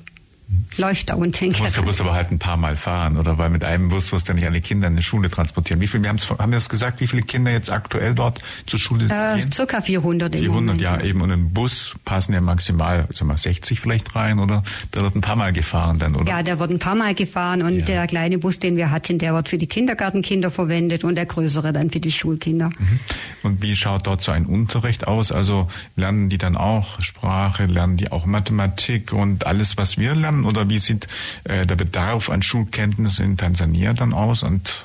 [0.77, 1.53] läuft da unten.
[1.53, 3.39] Du musst aber halt ein paar Mal fahren, oder?
[3.39, 5.81] Weil mit einem Bus wirst du nicht alle Kinder in die Schule transportieren.
[5.81, 9.07] Wie viel, wir haben wir das gesagt, wie viele Kinder jetzt aktuell dort zur Schule
[9.07, 9.51] äh, gehen?
[9.51, 11.21] Circa 400 im 400, Moment, ja, eben.
[11.21, 14.63] Und im Bus passen ja maximal, sag mal, 60 vielleicht rein, oder?
[14.95, 16.31] Der wird ein paar Mal gefahren dann, oder?
[16.31, 17.85] Ja, der wird ein paar Mal gefahren und ja.
[17.85, 21.73] der kleine Bus, den wir hatten, der wird für die Kindergartenkinder verwendet und der größere
[21.73, 22.71] dann für die Schulkinder.
[22.79, 23.01] Mhm.
[23.43, 25.33] Und wie schaut dort so ein Unterricht aus?
[25.33, 30.36] Also lernen die dann auch Sprache, lernen die auch Mathematik und alles, was wir lernen?
[30.45, 31.09] Oder wie sieht
[31.45, 34.43] äh, der Bedarf an Schulkenntnissen in Tansania dann aus?
[34.43, 34.85] Und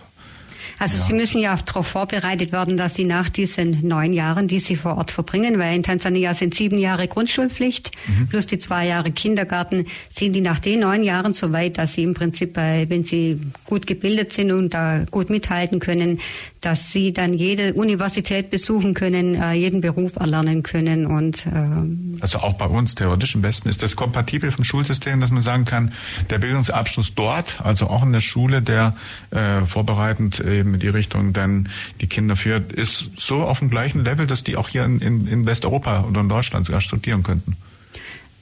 [0.82, 1.04] also ja.
[1.04, 4.98] Sie müssen ja darauf vorbereitet werden, dass Sie nach diesen neun Jahren, die Sie vor
[4.98, 8.28] Ort verbringen, weil in Tansania sind sieben Jahre Grundschulpflicht mhm.
[8.28, 12.02] plus die zwei Jahre Kindergarten, sind die nach den neun Jahren so weit, dass Sie
[12.02, 16.20] im Prinzip, wenn Sie gut gebildet sind und da gut mithalten können,
[16.62, 22.40] dass Sie dann jede Universität besuchen können, äh, jeden Beruf erlernen können und äh, also
[22.40, 25.92] auch bei uns theoretisch im Westen ist das kompatibel vom Schulsystem, dass man sagen kann,
[26.30, 28.96] der Bildungsabschluss dort, also auch in der Schule, der
[29.32, 34.06] äh, vorbereitend eben in die Richtung dann die Kinder führt, ist so auf dem gleichen
[34.06, 37.58] Level, dass die auch hier in, in Westeuropa oder in Deutschland sogar studieren könnten.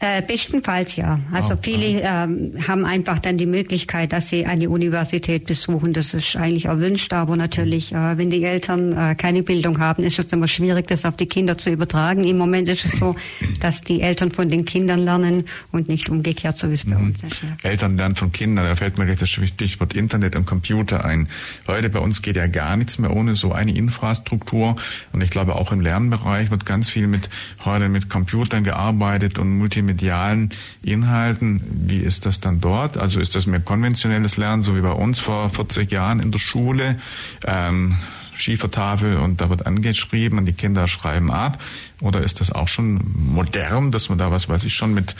[0.01, 1.19] Äh, bestenfalls ja.
[1.33, 5.91] Also oh, viele ähm, haben einfach dann die Möglichkeit, dass sie eine Universität besuchen.
[5.91, 10.17] Das ist eigentlich erwünscht, aber natürlich, äh, wenn die Eltern äh, keine Bildung haben, ist
[10.17, 12.23] es immer schwierig, das auf die Kinder zu übertragen.
[12.23, 13.17] Im Moment ist es so,
[13.59, 15.43] dass die Eltern von den Kindern lernen
[15.73, 17.07] und nicht umgekehrt, so wie es bei mhm.
[17.07, 17.41] uns ist.
[17.43, 17.69] Ja.
[17.69, 21.27] Eltern lernen von Kindern, da fällt mir gleich das Stichwort Internet und Computer ein.
[21.67, 24.77] Heute bei uns geht ja gar nichts mehr ohne so eine Infrastruktur.
[25.11, 27.29] Und ich glaube, auch im Lernbereich wird ganz viel mit
[27.65, 30.49] heute mit Computern gearbeitet und Multimedia medialen
[30.83, 31.61] Inhalten.
[31.87, 32.97] Wie ist das dann dort?
[32.97, 36.39] Also ist das mehr konventionelles Lernen, so wie bei uns vor 40 Jahren in der
[36.39, 36.99] Schule?
[37.45, 37.97] Ähm,
[38.35, 41.61] Schiefertafel und da wird angeschrieben und die Kinder schreiben ab?
[42.01, 45.15] Oder ist das auch schon modern, dass man da, was weiß ich, schon mit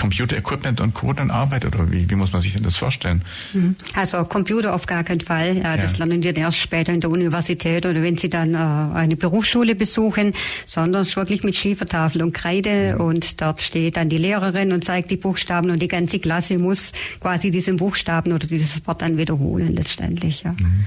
[0.00, 1.12] Computer-Equipment und Co.
[1.12, 3.22] dann arbeitet oder wie, wie muss man sich denn das vorstellen?
[3.52, 3.76] Mhm.
[3.94, 5.58] Also Computer auf gar keinen Fall.
[5.58, 5.98] Ja, das ja.
[6.04, 10.32] lernen wir erst später in der Universität oder wenn Sie dann äh, eine Berufsschule besuchen,
[10.64, 13.00] sondern wirklich mit Schiefertafel und Kreide mhm.
[13.00, 16.92] und dort steht dann die Lehrerin und zeigt die Buchstaben und die ganze Klasse muss
[17.20, 20.44] quasi diesen Buchstaben oder dieses Wort dann wiederholen letztendlich.
[20.44, 20.52] Ja.
[20.52, 20.86] Mhm.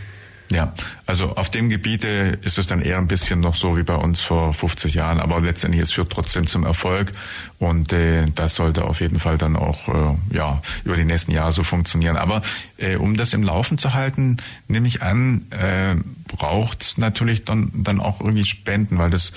[0.53, 0.71] Ja,
[1.07, 4.21] also auf dem Gebiete ist es dann eher ein bisschen noch so wie bei uns
[4.21, 7.11] vor 50 Jahren, aber letztendlich es führt trotzdem zum Erfolg
[7.57, 11.51] und äh, das sollte auf jeden Fall dann auch äh, ja über die nächsten Jahre
[11.53, 12.17] so funktionieren.
[12.17, 12.43] Aber
[12.77, 14.37] äh, um das im Laufen zu halten,
[14.67, 15.95] nehme ich an, äh,
[16.27, 19.31] braucht natürlich dann dann auch irgendwie Spenden, weil das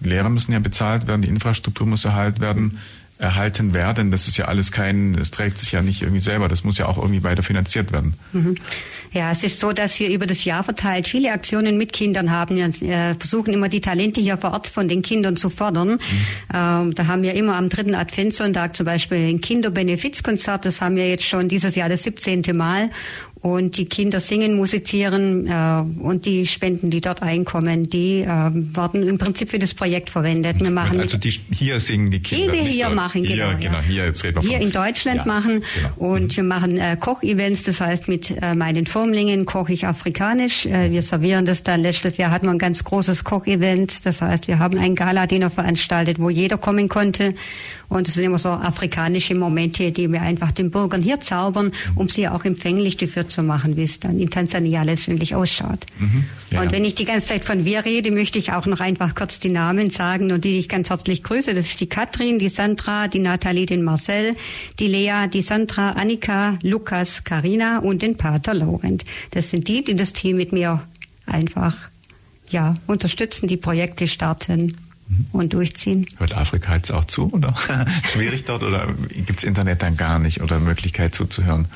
[0.00, 2.78] Lehrer müssen ja bezahlt werden, die Infrastruktur muss erhalten werden
[3.22, 4.10] erhalten werden.
[4.10, 6.48] Das ist ja alles kein, es trägt sich ja nicht irgendwie selber.
[6.48, 8.14] Das muss ja auch irgendwie weiter finanziert werden.
[8.32, 8.56] Mhm.
[9.12, 12.56] Ja, es ist so, dass wir über das Jahr verteilt viele Aktionen mit Kindern haben.
[12.56, 15.90] Wir äh, versuchen immer die Talente hier vor Ort von den Kindern zu fördern.
[15.90, 15.98] Mhm.
[16.52, 20.64] Ähm, da haben wir immer am dritten Adventssonntag zum Beispiel ein Kinderbenefizkonzert.
[20.64, 22.42] Das haben wir jetzt schon dieses Jahr das 17.
[22.54, 22.90] Mal.
[23.42, 29.02] Und die Kinder singen, musizieren äh, und die Spenden, die dort einkommen, die äh, werden
[29.02, 30.60] im Prinzip für das Projekt verwendet.
[30.60, 32.52] Wir machen also die hier singen die Kinder.
[32.52, 33.58] Die wir hier machen, hier, genau.
[33.58, 33.82] genau ja.
[33.82, 36.14] hier jetzt reden wir Hier in Deutschland ja, machen genau.
[36.14, 36.36] und mhm.
[36.36, 40.64] wir machen äh, Kochevents, das heißt mit äh, meinen Firmlingen koche ich afrikanisch.
[40.66, 41.80] Äh, wir servieren das dann.
[41.80, 46.20] Letztes Jahr hatten wir ein ganz großes Kochevent, das heißt wir haben einen Gala-Dinner veranstaltet,
[46.20, 47.34] wo jeder kommen konnte
[47.92, 52.08] und es sind immer so afrikanische Momente, die wir einfach den Bürgern hier zaubern, um
[52.08, 55.86] sie auch empfänglich dafür zu machen, wie es dann in Tansania letztendlich ausschaut.
[55.98, 56.62] Mhm, ja.
[56.62, 59.38] Und wenn ich die ganze Zeit von wir rede, möchte ich auch noch einfach kurz
[59.38, 61.54] die Namen sagen und die ich ganz herzlich grüße.
[61.54, 64.34] Das ist die Katrin, die Sandra, die Nathalie, den Marcel,
[64.78, 69.04] die Lea, die Sandra, Annika, Lukas, Karina und den Pater Laurent.
[69.32, 70.82] Das sind die, die das Team mit mir
[71.26, 71.76] einfach
[72.50, 74.76] ja, unterstützen, die Projekte starten
[75.32, 76.06] und durchziehen.
[76.18, 77.54] Hört Afrika jetzt auch zu oder
[78.12, 78.88] schwierig dort oder
[79.26, 81.66] gibt's Internet dann gar nicht oder Möglichkeit zuzuhören?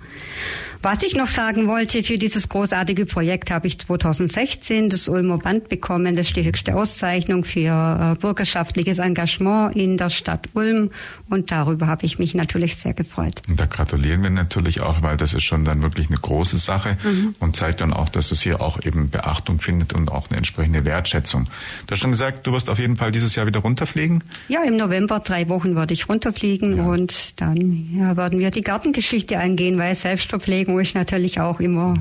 [0.83, 5.69] Was ich noch sagen wollte, für dieses großartige Projekt habe ich 2016 das Ulmer Band
[5.69, 6.13] bekommen.
[6.13, 10.91] Das ist die höchste Auszeichnung für äh, bürgerschaftliches Engagement in der Stadt Ulm.
[11.29, 13.41] Und darüber habe ich mich natürlich sehr gefreut.
[13.47, 16.97] Und da gratulieren wir natürlich auch, weil das ist schon dann wirklich eine große Sache
[17.01, 17.33] mhm.
[17.39, 20.83] und zeigt dann auch, dass es hier auch eben Beachtung findet und auch eine entsprechende
[20.83, 21.45] Wertschätzung.
[21.87, 24.21] Du hast schon gesagt, du wirst auf jeden Fall dieses Jahr wieder runterfliegen?
[24.49, 26.83] Ja, im November drei Wochen würde ich runterfliegen ja.
[26.83, 31.95] und dann ja, werden wir die Gartengeschichte angehen, weil Selbstverpflegung wo ich natürlich auch immer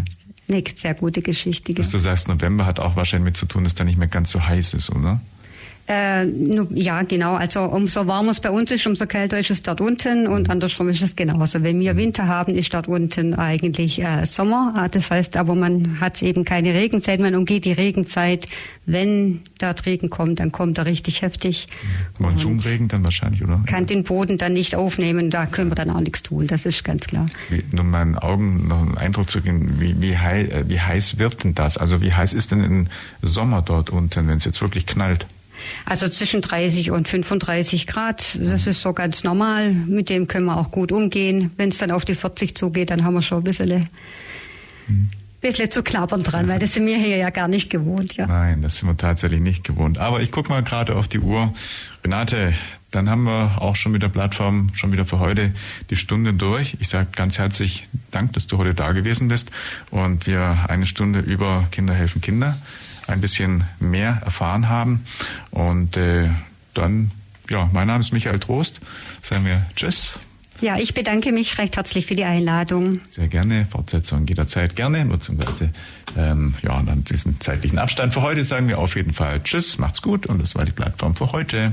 [0.49, 1.77] eine sehr gute Geschichte.
[1.79, 4.31] Was du sagst, November hat auch wahrscheinlich mit zu tun, dass da nicht mehr ganz
[4.31, 5.21] so heiß ist, oder?
[5.89, 6.27] Äh,
[6.75, 7.35] ja, genau.
[7.35, 10.89] Also umso warmer es bei uns ist, umso kälter ist es dort unten und andersrum
[10.89, 11.63] ist es genauso.
[11.65, 14.75] Wenn wir Winter haben, ist dort unten eigentlich äh, Sommer.
[14.77, 17.21] Ah, das heißt aber, man hat eben keine Regenzeit.
[17.21, 18.47] Man umgeht die Regenzeit.
[18.87, 21.67] Wenn dort Regen kommt, dann kommt er richtig heftig.
[22.19, 23.61] Monsunregen dann wahrscheinlich, oder?
[23.67, 25.31] Kann den Boden dann nicht aufnehmen.
[25.31, 26.47] Da können wir dann auch nichts tun.
[26.47, 27.27] Das ist ganz klar.
[27.51, 31.19] Wie, um meinen Augen noch einen Eindruck zu geben, wie, wie, heiß, äh, wie heiß
[31.19, 31.77] wird denn das?
[31.77, 32.87] Also wie heiß ist denn im
[33.21, 35.27] Sommer dort unten, wenn es jetzt wirklich knallt?
[35.85, 39.73] Also zwischen 30 und 35 Grad, das ist so ganz normal.
[39.73, 41.51] Mit dem können wir auch gut umgehen.
[41.57, 43.89] Wenn es dann auf die 40 zugeht, dann haben wir schon ein bisschen,
[44.89, 45.11] mhm.
[45.41, 48.17] bisschen zu knabbern dran, weil das sind wir hier ja gar nicht gewohnt.
[48.17, 48.27] Ja.
[48.27, 49.99] Nein, das sind wir tatsächlich nicht gewohnt.
[49.99, 51.53] Aber ich gucke mal gerade auf die Uhr.
[52.05, 52.55] Renate,
[52.93, 55.53] dann haben wir auch schon mit der Plattform schon wieder für heute
[55.91, 56.77] die Stunde durch.
[56.79, 59.51] Ich sage ganz herzlich Dank, dass du heute da gewesen bist
[59.91, 62.59] und wir eine Stunde über Kinder helfen Kinder
[63.13, 65.05] ein bisschen mehr erfahren haben.
[65.51, 66.31] Und äh,
[66.75, 67.11] dann,
[67.49, 68.81] ja, mein Name ist Michael Trost.
[69.23, 70.19] Sagen wir Tschüss.
[70.61, 73.01] Ja, ich bedanke mich recht herzlich für die Einladung.
[73.09, 73.67] Sehr gerne.
[73.67, 75.73] Fortsetzung jederzeit gerne, beziehungsweise
[76.17, 79.79] ähm, ja, und an diesem zeitlichen Abstand für heute sagen wir auf jeden Fall Tschüss,
[79.79, 81.73] macht's gut und das war die Plattform für heute.